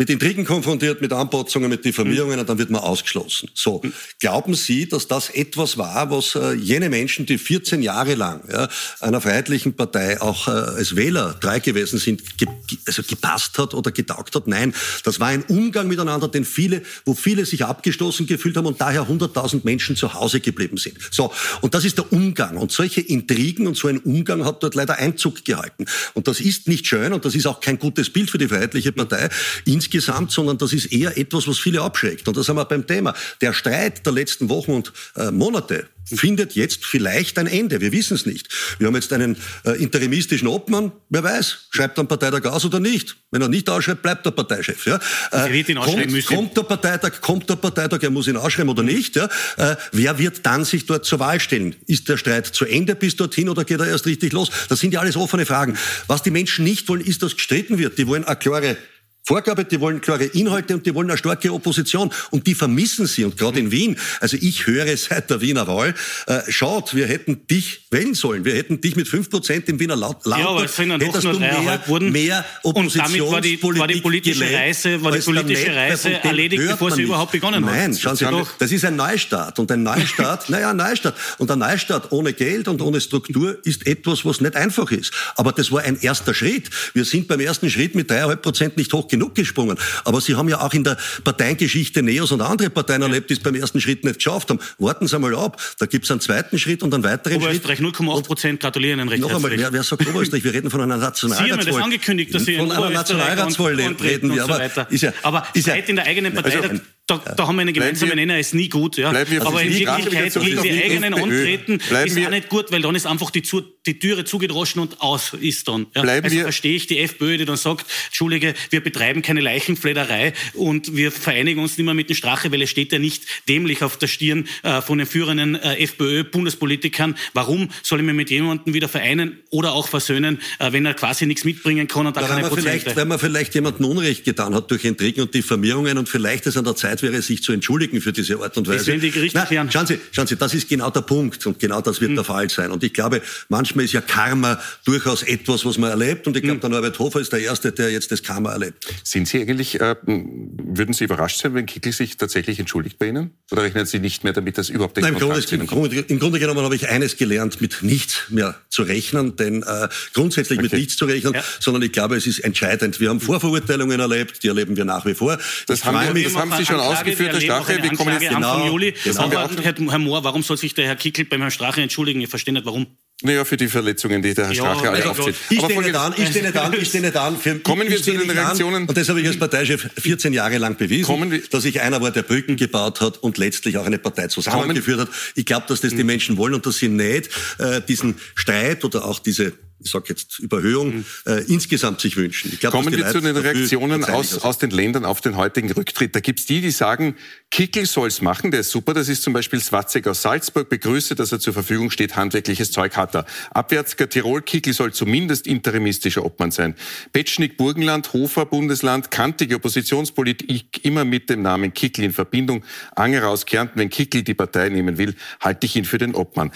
mit 0.00 0.08
Intrigen 0.08 0.46
konfrontiert, 0.46 1.02
mit 1.02 1.12
Anbotzungen, 1.12 1.68
mit 1.68 1.84
Diffamierungen 1.84 2.36
mhm. 2.36 2.40
und 2.40 2.48
dann 2.48 2.56
wird 2.56 2.70
man 2.70 2.80
ausgeschlossen. 2.80 3.50
So, 3.52 3.82
mhm. 3.84 3.92
glauben 4.18 4.54
Sie, 4.54 4.88
dass 4.88 5.06
das 5.08 5.28
etwas 5.28 5.76
war, 5.76 6.10
was 6.10 6.36
äh, 6.36 6.54
jene 6.54 6.88
Menschen, 6.88 7.26
die 7.26 7.36
14 7.36 7.82
Jahre 7.82 8.14
lang 8.14 8.40
ja, 8.50 8.66
einer 9.00 9.20
freiheitlichen 9.20 9.74
Partei 9.74 10.18
auch 10.18 10.48
äh, 10.48 10.52
als 10.52 10.96
Wähler 10.96 11.36
drei 11.38 11.60
gewesen 11.60 11.98
sind, 11.98 12.38
ge 12.38 12.48
also 12.86 13.02
gepasst 13.02 13.58
hat 13.58 13.74
oder 13.74 13.90
getaugt 13.90 14.34
hat? 14.34 14.46
Nein, 14.46 14.72
das 15.04 15.20
war 15.20 15.28
ein 15.28 15.42
Umgang 15.42 15.86
miteinander, 15.86 16.28
den 16.28 16.46
viele, 16.46 16.80
wo 17.04 17.12
viele 17.12 17.44
sich 17.44 17.66
abgestoßen 17.66 18.26
gefühlt 18.26 18.56
haben 18.56 18.64
und 18.64 18.80
daher 18.80 19.02
100.000 19.02 19.60
Menschen 19.64 19.96
zu 19.96 20.14
Hause 20.14 20.40
geblieben 20.40 20.78
sind. 20.78 20.96
So, 21.10 21.30
und 21.60 21.74
das 21.74 21.84
ist 21.84 21.98
der 21.98 22.10
Umgang. 22.10 22.56
Und 22.56 22.72
solche 22.72 23.02
Intrigen 23.02 23.66
und 23.66 23.76
so 23.76 23.88
ein 23.88 23.98
Umgang 23.98 24.46
hat 24.46 24.62
dort 24.62 24.74
leider 24.74 24.96
Einzug 24.96 25.44
gehalten. 25.44 25.84
Und 26.14 26.26
das 26.26 26.40
ist 26.40 26.68
nicht 26.68 26.86
schön 26.86 27.12
und 27.12 27.26
das 27.26 27.34
ist 27.34 27.46
auch 27.46 27.60
kein 27.60 27.78
gutes 27.78 28.08
Bild 28.08 28.30
für 28.30 28.38
die 28.38 28.48
Freiheitliche 28.48 28.92
Partei. 28.92 29.28
Insgesamt 29.66 29.89
insgesamt, 29.90 30.30
sondern 30.30 30.58
das 30.58 30.72
ist 30.72 30.92
eher 30.92 31.16
etwas, 31.18 31.48
was 31.48 31.58
viele 31.58 31.82
abschreckt. 31.82 32.28
Und 32.28 32.36
da 32.36 32.42
sind 32.42 32.56
wir 32.56 32.64
beim 32.64 32.86
Thema. 32.86 33.14
Der 33.40 33.52
Streit 33.52 34.06
der 34.06 34.12
letzten 34.12 34.48
Wochen 34.48 34.72
und 34.72 34.92
äh, 35.16 35.30
Monate 35.30 35.88
findet 36.04 36.54
jetzt 36.54 36.84
vielleicht 36.84 37.38
ein 37.38 37.46
Ende. 37.46 37.80
Wir 37.80 37.92
wissen 37.92 38.14
es 38.14 38.26
nicht. 38.26 38.48
Wir 38.78 38.88
haben 38.88 38.94
jetzt 38.94 39.12
einen 39.12 39.36
äh, 39.64 39.80
interimistischen 39.82 40.48
Obmann. 40.48 40.92
Wer 41.08 41.22
weiß, 41.22 41.68
schreibt 41.70 41.98
er 41.98 42.00
am 42.00 42.08
Parteitag 42.08 42.44
aus 42.50 42.64
oder 42.64 42.80
nicht. 42.80 43.16
Wenn 43.30 43.42
er 43.42 43.48
nicht 43.48 43.68
ausschreibt, 43.68 44.02
bleibt 44.02 44.26
der 44.26 44.32
Parteichef. 44.32 44.86
Ja. 44.86 44.98
Äh, 45.30 45.62
kommt, 45.74 46.26
kommt, 46.26 46.56
der 46.56 46.62
Parteitag, 46.62 47.20
kommt 47.20 47.48
der 47.48 47.56
Parteitag, 47.56 48.02
er 48.02 48.10
muss 48.10 48.26
ihn 48.26 48.36
ausschreiben 48.36 48.70
oder 48.70 48.82
nicht. 48.82 49.16
Ja. 49.16 49.28
Äh, 49.56 49.76
wer 49.92 50.18
wird 50.18 50.44
dann 50.46 50.64
sich 50.64 50.86
dort 50.86 51.04
zur 51.04 51.20
Wahl 51.20 51.38
stellen? 51.38 51.76
Ist 51.86 52.08
der 52.08 52.16
Streit 52.16 52.46
zu 52.46 52.64
Ende 52.64 52.94
bis 52.94 53.16
dorthin 53.16 53.48
oder 53.48 53.64
geht 53.64 53.80
er 53.80 53.86
erst 53.86 54.06
richtig 54.06 54.32
los? 54.32 54.50
Das 54.68 54.80
sind 54.80 54.92
ja 54.94 55.00
alles 55.00 55.16
offene 55.16 55.46
Fragen. 55.46 55.76
Was 56.08 56.22
die 56.22 56.30
Menschen 56.30 56.64
nicht 56.64 56.88
wollen, 56.88 57.02
ist, 57.02 57.22
dass 57.22 57.36
gestritten 57.36 57.78
wird. 57.78 57.98
Die 57.98 58.06
wollen 58.06 58.24
eine 58.24 58.36
klare 58.36 58.76
Vorgabe, 59.24 59.64
die 59.64 59.80
wollen 59.80 60.00
klare 60.00 60.24
Inhalte 60.24 60.74
und 60.74 60.86
die 60.86 60.94
wollen 60.94 61.10
eine 61.10 61.18
starke 61.18 61.52
Opposition. 61.52 62.10
Und 62.30 62.46
die 62.46 62.54
vermissen 62.54 63.06
sie. 63.06 63.24
Und 63.24 63.36
gerade 63.36 63.60
in 63.60 63.70
Wien, 63.70 63.96
also 64.20 64.36
ich 64.40 64.66
höre 64.66 64.96
seit 64.96 65.30
der 65.30 65.40
Wiener 65.40 65.66
Wahl, 65.66 65.94
äh, 66.26 66.40
schaut, 66.48 66.94
wir 66.94 67.06
hätten 67.06 67.46
dich 67.46 67.86
wählen 67.90 68.14
sollen. 68.14 68.44
Wir 68.44 68.54
hätten 68.54 68.80
dich 68.80 68.96
mit 68.96 69.08
fünf 69.08 69.30
Prozent 69.30 69.68
im 69.68 69.78
Wiener 69.78 69.96
Land 69.96 70.18
ja, 70.26 70.48
aber 70.48 70.64
es 70.64 70.74
sind 70.74 70.90
hättest 70.90 71.24
du 71.24 71.38
mehr, 71.38 71.80
wurden. 71.86 72.12
mehr 72.12 72.44
Und 72.62 72.96
damit 72.96 73.20
war 73.20 73.40
die, 73.40 73.62
war 73.62 73.86
die 73.86 74.00
politische 74.00 74.50
Reise, 74.52 75.02
war 75.02 75.12
die 75.12 75.20
politische 75.20 75.74
Reise 75.74 76.22
erledigt, 76.22 76.62
bevor 76.66 76.90
sie 76.90 77.02
überhaupt 77.02 77.32
begonnen 77.32 77.64
hat. 77.64 77.72
Nein, 77.72 77.96
schauen 77.96 78.16
Sie, 78.16 78.24
doch. 78.24 78.48
das 78.58 78.72
ist 78.72 78.84
ein 78.84 78.96
Neustart. 78.96 79.58
Und 79.58 79.70
ein 79.70 79.82
Neustart, 79.82 80.48
naja, 80.48 80.70
ein 80.70 80.76
Neustart. 80.76 81.14
Und 81.38 81.50
ein 81.50 81.58
Neustart 81.58 82.12
ohne 82.12 82.32
Geld 82.32 82.68
und 82.68 82.80
ohne 82.80 83.00
Struktur 83.00 83.58
ist 83.64 83.86
etwas, 83.86 84.24
was 84.24 84.40
nicht 84.40 84.56
einfach 84.56 84.90
ist. 84.90 85.12
Aber 85.36 85.52
das 85.52 85.70
war 85.70 85.82
ein 85.82 86.00
erster 86.00 86.34
Schritt. 86.34 86.70
Wir 86.94 87.04
sind 87.04 87.28
beim 87.28 87.40
ersten 87.40 87.70
Schritt 87.70 87.94
mit 87.94 88.10
dreieinhalb 88.10 88.42
Prozent 88.42 88.76
nicht 88.76 88.92
hoch 88.92 89.08
genug 89.10 89.34
gesprungen. 89.34 89.76
Aber 90.04 90.20
Sie 90.20 90.34
haben 90.34 90.48
ja 90.48 90.60
auch 90.60 90.72
in 90.72 90.84
der 90.84 90.96
Parteiengeschichte 91.24 92.02
Neos 92.02 92.32
und 92.32 92.40
andere 92.40 92.70
Parteien 92.70 93.02
erlebt, 93.02 93.30
die 93.30 93.34
es 93.34 93.40
beim 93.40 93.54
ersten 93.54 93.80
Schritt 93.80 94.04
nicht 94.04 94.16
geschafft 94.16 94.50
haben. 94.50 94.60
Warten 94.78 95.06
Sie 95.06 95.18
mal 95.18 95.34
ab. 95.36 95.60
Da 95.78 95.86
gibt 95.86 96.04
es 96.04 96.10
einen 96.10 96.20
zweiten 96.20 96.58
Schritt 96.58 96.82
und 96.82 96.94
einen 96.94 97.04
weiteren 97.04 97.36
Oberösterreich 97.36 97.78
Schritt. 97.78 97.94
0,8 97.96 98.22
Prozent 98.22 98.60
gratulieren 98.60 99.00
Ihnen 99.00 99.08
recht 99.08 99.22
Noch 99.22 99.34
einmal, 99.34 99.50
wer, 99.56 99.72
wer 99.72 99.82
sagt 99.82 100.06
Oberösterreich? 100.08 100.44
Wir 100.44 100.54
reden 100.54 100.70
von 100.70 100.80
einer 100.80 100.96
Nationalratswahl. 100.96 101.46
Sie 101.46 101.52
haben 101.52 101.76
das 101.76 101.84
angekündigt, 101.84 102.34
dass 102.34 102.44
Sie 102.44 102.56
von 102.56 102.70
einer 102.70 102.90
Nationalratswahl 102.90 103.74
reden 103.74 104.34
wir. 104.34 104.44
Aber, 104.44 104.70
so 104.74 104.82
ist 104.90 105.02
ja, 105.02 105.12
aber 105.22 105.46
ist 105.54 105.66
ja, 105.66 105.74
in 105.74 105.96
der 105.96 106.06
eigenen 106.06 106.32
Partei, 106.32 106.60
also, 106.60 106.80
da, 107.06 107.18
da 107.18 107.46
haben 107.46 107.56
wir 107.56 107.62
einen 107.62 107.72
gemeinsamen 107.72 108.14
Nenner, 108.14 108.38
ist 108.38 108.54
nie 108.54 108.68
gut. 108.68 108.96
Ja. 108.96 109.08
Aber 109.08 109.62
in 109.62 109.74
Wirklichkeit 109.74 110.34
gegen 110.34 110.62
die 110.62 110.84
eigenen 110.84 111.14
antreten 111.14 111.80
ist 111.80 112.18
auch 112.18 112.30
nicht 112.30 112.48
gut, 112.48 112.70
weil 112.70 112.82
dann 112.82 112.94
ist 112.94 113.06
einfach 113.06 113.30
die, 113.30 113.42
die 113.90 113.98
Türe 113.98 114.24
zugedroschen 114.24 114.80
und 114.80 115.00
aus 115.00 115.32
ist 115.40 115.66
dann. 115.66 115.86
Ja. 115.96 116.02
Also 116.02 116.40
verstehe 116.40 116.76
ich 116.76 116.86
die 116.86 116.98
FPÖ, 117.00 117.38
die 117.38 117.44
dann 117.44 117.56
sagt, 117.56 117.86
Entschuldige, 118.06 118.54
wir 118.70 118.80
betreiben 118.82 119.20
keine 119.22 119.40
Leichenflederei 119.40 120.32
und 120.54 120.94
wir 120.94 121.10
vereinigen 121.10 121.60
uns 121.60 121.76
nicht 121.76 121.84
mehr 121.84 121.94
mit 121.94 122.08
den 122.08 122.14
Strache, 122.14 122.52
weil 122.52 122.62
es 122.62 122.70
steht 122.70 122.92
ja 122.92 123.00
nicht 123.00 123.24
dämlich 123.48 123.82
auf 123.82 123.96
der 123.96 124.06
Stirn 124.06 124.46
äh, 124.62 124.80
von 124.80 124.98
den 124.98 125.08
führenden 125.08 125.56
äh, 125.56 125.82
FPÖ-Bundespolitikern. 125.82 127.16
Warum 127.34 127.70
soll 127.82 127.98
ich 127.98 128.06
mich 128.06 128.14
mit 128.14 128.30
jemandem 128.30 128.74
wieder 128.74 128.88
vereinen 128.88 129.40
oder 129.50 129.72
auch 129.72 129.88
versöhnen, 129.88 130.40
äh, 130.60 130.70
wenn 130.72 130.86
er 130.86 130.94
quasi 130.94 131.26
nichts 131.26 131.44
mitbringen 131.44 131.88
kann 131.88 132.06
und 132.06 132.16
da 132.16 132.22
keine 132.22 132.48
Prozente? 132.48 132.94
Weil 132.94 133.06
man 133.06 133.18
vielleicht 133.18 133.54
jemandem 133.54 133.86
Unrecht 133.86 134.24
getan 134.24 134.54
hat 134.54 134.70
durch 134.70 134.84
Intrigen 134.84 135.22
und 135.22 135.34
Diffamierungen 135.34 135.98
und 135.98 136.08
vielleicht 136.08 136.46
ist 136.46 136.56
an 136.56 136.64
der 136.64 136.76
Zeit 136.76 137.02
wäre, 137.02 137.20
sich 137.22 137.42
zu 137.42 137.52
entschuldigen 137.52 138.00
für 138.00 138.12
diese 138.12 138.38
Art 138.40 138.56
und 138.56 138.68
Weise. 138.68 138.78
Das 138.78 138.86
werden 138.86 139.00
die 139.00 139.10
Gerichte 139.10 139.42
klären. 139.48 139.68
Schauen 139.72 139.86
Sie, 139.86 139.98
schauen 140.12 140.28
Sie, 140.28 140.36
das 140.36 140.54
ist 140.54 140.68
genau 140.68 140.90
der 140.90 141.00
Punkt 141.00 141.44
und 141.46 141.58
genau 141.58 141.80
das 141.80 142.00
wird 142.00 142.12
mhm. 142.12 142.16
der 142.16 142.24
Fall 142.24 142.48
sein. 142.50 142.70
Und 142.70 142.84
ich 142.84 142.92
glaube, 142.92 143.22
manchmal 143.48 143.79
ist 143.82 143.92
ja 143.92 144.00
Karma 144.00 144.60
durchaus 144.84 145.22
etwas, 145.22 145.64
was 145.64 145.78
man 145.78 145.90
erlebt 145.90 146.26
und 146.26 146.36
ich 146.36 146.42
glaube, 146.42 146.56
mhm. 146.56 146.60
der 146.60 146.70
Norbert 146.70 146.98
Hofer 146.98 147.20
ist 147.20 147.32
der 147.32 147.40
Erste, 147.40 147.72
der 147.72 147.90
jetzt 147.90 148.10
das 148.12 148.22
Karma 148.22 148.52
erlebt. 148.52 148.86
Sind 149.04 149.28
Sie 149.28 149.40
eigentlich, 149.40 149.80
äh, 149.80 149.96
würden 150.04 150.92
Sie 150.92 151.04
überrascht 151.04 151.40
sein, 151.40 151.54
wenn 151.54 151.66
Kickl 151.66 151.92
sich 151.92 152.16
tatsächlich 152.16 152.58
entschuldigt 152.58 152.98
bei 152.98 153.08
Ihnen? 153.08 153.30
Oder 153.50 153.62
rechnen 153.62 153.86
Sie 153.86 153.98
nicht 153.98 154.24
mehr 154.24 154.32
damit, 154.32 154.58
dass 154.58 154.68
überhaupt 154.68 154.96
ein 154.98 155.02
Nein, 155.02 155.18
Kontakt 155.18 155.52
im 155.52 155.66
Grunde, 155.66 155.96
im, 156.00 156.18
Grunde, 156.18 156.38
genommen 156.38 156.64
habe 156.64 156.76
ich 156.76 156.88
eines 156.88 157.16
gelernt, 157.16 157.60
mit 157.60 157.82
nichts 157.82 158.30
mehr 158.30 158.54
zu 158.68 158.82
rechnen, 158.82 159.36
denn 159.36 159.62
äh, 159.62 159.88
grundsätzlich 160.14 160.58
okay. 160.58 160.68
mit 160.70 160.72
nichts 160.72 160.96
zu 160.96 161.04
rechnen, 161.04 161.34
ja. 161.34 161.42
sondern 161.58 161.82
ich 161.82 161.92
glaube, 161.92 162.16
es 162.16 162.26
ist 162.26 162.40
entscheidend. 162.40 163.00
Wir 163.00 163.10
haben 163.10 163.20
Vorverurteilungen 163.20 164.00
erlebt, 164.00 164.42
die 164.42 164.48
erleben 164.48 164.76
wir 164.76 164.84
nach 164.84 165.06
wie 165.06 165.14
vor. 165.14 165.38
Das, 165.66 165.84
haben, 165.84 166.14
wir, 166.14 166.24
das 166.24 166.36
haben 166.36 166.52
Sie 166.56 166.66
schon 166.66 166.80
ausgeführt, 166.80 167.32
Herr 167.32 167.40
Strache. 167.40 167.82
Wir 167.82 167.92
kommen 167.92 168.20
jetzt 168.20 168.32
genau, 168.32 168.66
Juli. 168.66 168.94
Genau. 169.04 169.30
Herr, 169.30 169.74
Herr 169.74 169.98
Mohr, 169.98 170.24
warum 170.24 170.42
soll 170.42 170.56
sich 170.56 170.74
der 170.74 170.86
Herr 170.86 170.96
Kickel 170.96 171.24
beim 171.24 171.40
Herrn 171.40 171.50
Strache 171.50 171.80
entschuldigen? 171.80 172.20
Ich 172.20 172.28
verstehe 172.28 172.54
nicht, 172.54 172.66
warum. 172.66 172.86
Naja, 173.22 173.44
für 173.44 173.56
die 173.56 173.68
Verletzungen, 173.68 174.22
die 174.22 174.32
der 174.32 174.46
Herr 174.46 174.54
Strache 174.54 174.84
ja, 174.84 174.90
alle 174.92 174.98
also 175.06 175.10
aufzählt. 175.10 175.36
Ich 175.50 175.60
stehe 175.60 175.82
nicht 175.82 175.94
an, 175.94 176.14
ich 176.16 176.28
stehe 176.28 176.44
nicht 176.44 176.56
an, 176.56 176.72
ich 176.72 176.88
stehe 176.88 177.04
nicht 177.04 177.16
an. 177.16 177.36
Für, 177.36 177.58
Kommen 177.58 177.88
wir 177.88 178.02
zu 178.02 178.12
den 178.12 178.30
Reaktionen. 178.30 178.76
An, 178.76 178.88
und 178.88 178.96
das 178.96 179.08
habe 179.10 179.20
ich 179.20 179.26
als 179.26 179.38
Parteichef 179.38 179.90
14 179.98 180.32
Jahre 180.32 180.56
lang 180.56 180.76
bewiesen, 180.76 181.42
dass 181.50 181.64
ich 181.66 181.80
einer 181.82 182.00
war, 182.00 182.10
der 182.10 182.22
Brücken 182.22 182.56
gebaut 182.56 183.00
hat 183.02 183.18
und 183.18 183.36
letztlich 183.36 183.76
auch 183.76 183.84
eine 183.84 183.98
Partei 183.98 184.28
zusammengeführt 184.28 185.00
hat. 185.00 185.08
Ich 185.34 185.44
glaube, 185.44 185.66
dass 185.68 185.82
das 185.82 185.90
die 185.90 185.98
hm. 185.98 186.06
Menschen 186.06 186.36
wollen 186.38 186.54
und 186.54 186.64
dass 186.64 186.78
sie 186.78 186.88
nicht 186.88 187.28
äh, 187.58 187.82
diesen 187.86 188.16
Streit 188.34 188.84
oder 188.84 189.04
auch 189.04 189.18
diese 189.18 189.52
ich 189.82 189.90
sage 189.90 190.06
jetzt 190.08 190.38
Überhöhung, 190.38 190.96
mhm. 190.96 191.04
äh, 191.26 191.40
insgesamt 191.44 192.00
sich 192.00 192.16
wünschen. 192.16 192.56
Glaub, 192.60 192.72
Kommen 192.72 192.94
wir 192.94 193.06
zu 193.08 193.20
den 193.20 193.36
Reaktionen 193.36 194.04
aus, 194.04 194.38
aus 194.38 194.58
den 194.58 194.70
Ländern 194.70 195.04
auf 195.04 195.20
den 195.20 195.36
heutigen 195.36 195.72
Rücktritt. 195.72 196.14
Da 196.14 196.20
gibt's 196.20 196.46
die, 196.46 196.60
die 196.60 196.70
sagen, 196.70 197.16
Kickel 197.50 197.86
soll's 197.86 198.20
machen, 198.20 198.50
der 198.50 198.60
ist 198.60 198.70
super. 198.70 198.94
Das 198.94 199.08
ist 199.08 199.22
zum 199.22 199.32
Beispiel 199.32 199.60
Swatzek 199.60 200.06
aus 200.06 200.22
Salzburg, 200.22 200.68
begrüße, 200.68 201.14
dass 201.14 201.32
er 201.32 201.40
zur 201.40 201.52
Verfügung 201.52 201.90
steht, 201.90 202.16
handwerkliches 202.16 202.70
Zeug 202.70 202.96
hat 202.96 203.14
er. 203.14 203.24
Abwärtsger 203.50 204.08
Tirol, 204.08 204.42
Kickel 204.42 204.72
soll 204.72 204.92
zumindest 204.92 205.46
interimistischer 205.46 206.24
Obmann 206.24 206.50
sein. 206.50 206.74
Petschnik, 207.12 207.56
Burgenland, 207.56 208.12
Hofer, 208.12 208.46
Bundesland, 208.46 209.10
kantige 209.10 209.56
Oppositionspolitik, 209.56 210.84
immer 210.84 211.04
mit 211.04 211.30
dem 211.30 211.42
Namen 211.42 211.72
Kickel 211.72 212.04
in 212.04 212.12
Verbindung. 212.12 212.64
Anger 212.94 213.28
aus 213.28 213.46
Kärnten, 213.46 213.78
wenn 213.78 213.90
Kickel 213.90 214.22
die 214.22 214.34
Partei 214.34 214.68
nehmen 214.68 214.98
will, 214.98 215.14
halte 215.40 215.66
ich 215.66 215.76
ihn 215.76 215.84
für 215.84 215.98
den 215.98 216.14
Obmann. 216.14 216.52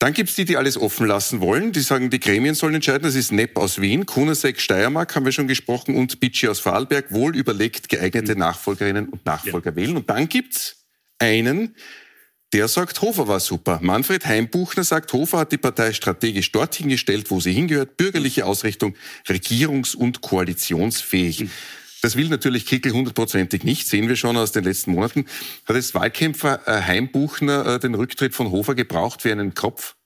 Dann 0.00 0.14
gibt's 0.14 0.34
die, 0.34 0.46
die 0.46 0.56
alles 0.56 0.78
offen 0.78 1.06
lassen 1.06 1.42
wollen. 1.42 1.72
Die 1.72 1.80
sagen, 1.80 2.08
die 2.08 2.20
Gremien 2.20 2.54
sollen 2.54 2.74
entscheiden. 2.74 3.02
Das 3.02 3.14
ist 3.14 3.32
Nepp 3.32 3.58
aus 3.58 3.82
Wien, 3.82 4.06
Kunasek 4.06 4.58
Steiermark, 4.58 5.14
haben 5.14 5.26
wir 5.26 5.32
schon 5.32 5.46
gesprochen, 5.46 5.94
und 5.94 6.20
Bitschi 6.20 6.48
aus 6.48 6.58
Vorarlberg. 6.58 7.12
Wohl 7.12 7.36
überlegt 7.36 7.90
geeignete 7.90 8.34
Nachfolgerinnen 8.34 9.10
und 9.10 9.26
Nachfolger 9.26 9.70
ja. 9.70 9.76
wählen. 9.76 9.98
Und 9.98 10.08
dann 10.08 10.26
gibt's 10.30 10.86
einen, 11.18 11.76
der 12.54 12.66
sagt, 12.68 13.02
Hofer 13.02 13.28
war 13.28 13.40
super. 13.40 13.78
Manfred 13.82 14.24
Heimbuchner 14.24 14.84
sagt, 14.84 15.12
Hofer 15.12 15.40
hat 15.40 15.52
die 15.52 15.58
Partei 15.58 15.92
strategisch 15.92 16.50
dorthin 16.50 16.88
gestellt, 16.88 17.30
wo 17.30 17.38
sie 17.38 17.52
hingehört. 17.52 17.98
Bürgerliche 17.98 18.46
Ausrichtung, 18.46 18.96
regierungs- 19.28 19.94
und 19.94 20.22
koalitionsfähig. 20.22 21.40
Mhm. 21.40 21.50
Das 22.02 22.16
will 22.16 22.28
natürlich 22.28 22.66
Kickel 22.66 22.92
hundertprozentig 22.92 23.64
nicht, 23.64 23.86
sehen 23.86 24.08
wir 24.08 24.16
schon 24.16 24.36
aus 24.36 24.52
den 24.52 24.64
letzten 24.64 24.92
Monaten. 24.92 25.26
Hat 25.66 25.76
es 25.76 25.94
Wahlkämpfer 25.94 26.66
äh, 26.66 26.82
Heimbuchner 26.82 27.66
äh, 27.66 27.78
den 27.78 27.94
Rücktritt 27.94 28.34
von 28.34 28.50
Hofer 28.50 28.74
gebraucht 28.74 29.24
wie 29.24 29.32
einen 29.32 29.54
Kopf? 29.54 29.96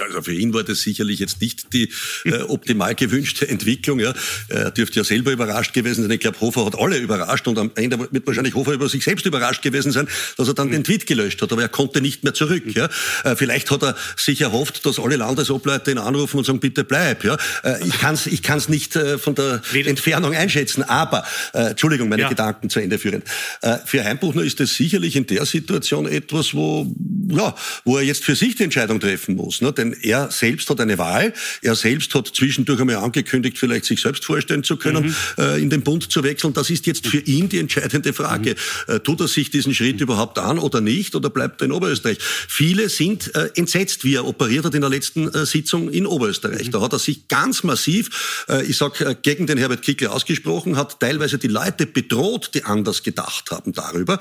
Also 0.00 0.22
für 0.22 0.32
ihn 0.32 0.54
war 0.54 0.64
das 0.64 0.80
sicherlich 0.80 1.18
jetzt 1.18 1.42
nicht 1.42 1.72
die 1.74 1.90
äh, 2.24 2.40
optimal 2.48 2.94
gewünschte 2.94 3.46
Entwicklung. 3.46 4.00
Ja. 4.00 4.14
Er 4.48 4.70
dürfte 4.70 5.00
ja 5.00 5.04
selber 5.04 5.32
überrascht 5.32 5.74
gewesen 5.74 6.02
sein. 6.02 6.10
Ich 6.10 6.20
glaube, 6.20 6.40
Hofer 6.40 6.64
hat 6.64 6.78
alle 6.78 6.96
überrascht 6.96 7.46
und 7.46 7.58
am 7.58 7.70
Ende 7.74 7.98
wird 7.98 8.26
wahrscheinlich 8.26 8.54
Hofer 8.54 8.72
über 8.72 8.88
sich 8.88 9.04
selbst 9.04 9.26
überrascht 9.26 9.60
gewesen 9.60 9.92
sein, 9.92 10.08
dass 10.38 10.48
er 10.48 10.54
dann 10.54 10.70
den 10.70 10.82
Tweet 10.82 11.06
gelöscht 11.06 11.42
hat. 11.42 11.52
Aber 11.52 11.60
er 11.60 11.68
konnte 11.68 12.00
nicht 12.00 12.24
mehr 12.24 12.32
zurück. 12.32 12.64
Ja. 12.74 12.88
Äh, 13.24 13.36
vielleicht 13.36 13.70
hat 13.70 13.82
er 13.82 13.94
sich 14.16 14.40
erhofft, 14.40 14.86
dass 14.86 14.98
alle 14.98 15.16
Landesobleute 15.16 15.90
ihn 15.90 15.98
anrufen 15.98 16.38
und 16.38 16.44
sagen, 16.44 16.60
bitte 16.60 16.84
bleib. 16.84 17.22
Ja. 17.22 17.36
Äh, 17.62 17.86
ich 17.86 17.98
kann 17.98 18.14
es 18.14 18.26
ich 18.26 18.42
kann's 18.42 18.70
nicht 18.70 18.96
äh, 18.96 19.18
von 19.18 19.34
der 19.34 19.60
Entfernung 19.74 20.34
einschätzen. 20.34 20.84
Aber, 20.84 21.22
äh, 21.52 21.70
Entschuldigung, 21.70 22.08
meine 22.08 22.22
ja. 22.22 22.28
Gedanken 22.30 22.70
zu 22.70 22.80
Ende 22.80 22.98
führen. 22.98 23.22
Äh, 23.60 23.76
für 23.84 24.02
Heimbuchner 24.02 24.42
ist 24.42 24.58
das 24.58 24.74
sicherlich 24.74 25.16
in 25.16 25.26
der 25.26 25.44
Situation 25.44 26.06
etwas, 26.06 26.54
wo, 26.54 26.90
ja, 27.28 27.54
wo 27.84 27.98
er 27.98 28.04
jetzt 28.04 28.24
für 28.24 28.34
sich 28.34 28.54
die 28.54 28.64
Entscheidung 28.64 28.98
treffen 28.98 29.36
muss. 29.36 29.60
Ne? 29.60 29.74
Denn 29.82 29.96
er 30.02 30.30
selbst 30.30 30.70
hat 30.70 30.80
eine 30.80 30.98
Wahl. 30.98 31.32
Er 31.60 31.74
selbst 31.74 32.14
hat 32.14 32.28
zwischendurch 32.28 32.80
einmal 32.80 32.96
angekündigt, 32.96 33.58
vielleicht 33.58 33.84
sich 33.84 34.00
selbst 34.00 34.24
vorstellen 34.24 34.64
zu 34.64 34.76
können, 34.76 35.06
mhm. 35.06 35.14
äh, 35.38 35.60
in 35.60 35.70
den 35.70 35.82
Bund 35.82 36.10
zu 36.10 36.22
wechseln. 36.22 36.52
Das 36.54 36.70
ist 36.70 36.86
jetzt 36.86 37.06
für 37.06 37.18
ihn 37.18 37.48
die 37.48 37.58
entscheidende 37.58 38.12
Frage. 38.12 38.54
Mhm. 38.86 38.94
Äh, 38.94 39.00
tut 39.00 39.20
er 39.20 39.28
sich 39.28 39.50
diesen 39.50 39.74
Schritt 39.74 39.96
mhm. 39.96 40.02
überhaupt 40.02 40.38
an 40.38 40.58
oder 40.58 40.80
nicht 40.80 41.14
oder 41.14 41.30
bleibt 41.30 41.60
er 41.60 41.66
in 41.66 41.72
Oberösterreich? 41.72 42.18
Viele 42.20 42.88
sind 42.88 43.34
äh, 43.34 43.50
entsetzt, 43.56 44.04
wie 44.04 44.14
er 44.14 44.26
operiert 44.26 44.64
hat 44.64 44.74
in 44.74 44.80
der 44.80 44.90
letzten 44.90 45.30
Sitzung 45.44 45.90
in 45.90 46.06
Oberösterreich. 46.06 46.68
Mhm. 46.68 46.72
Da 46.72 46.80
hat 46.80 46.92
er 46.92 46.98
sich 46.98 47.28
ganz 47.28 47.62
massiv, 47.64 48.44
ich 48.66 48.76
sag, 48.76 49.22
gegen 49.22 49.46
den 49.46 49.58
Herbert 49.58 49.82
Kickl 49.82 50.06
ausgesprochen, 50.06 50.76
hat 50.76 51.00
teilweise 51.00 51.38
die 51.38 51.48
Leute 51.48 51.86
bedroht, 51.86 52.50
die 52.54 52.64
anders 52.64 53.02
gedacht 53.02 53.50
haben 53.50 53.72
darüber, 53.72 54.18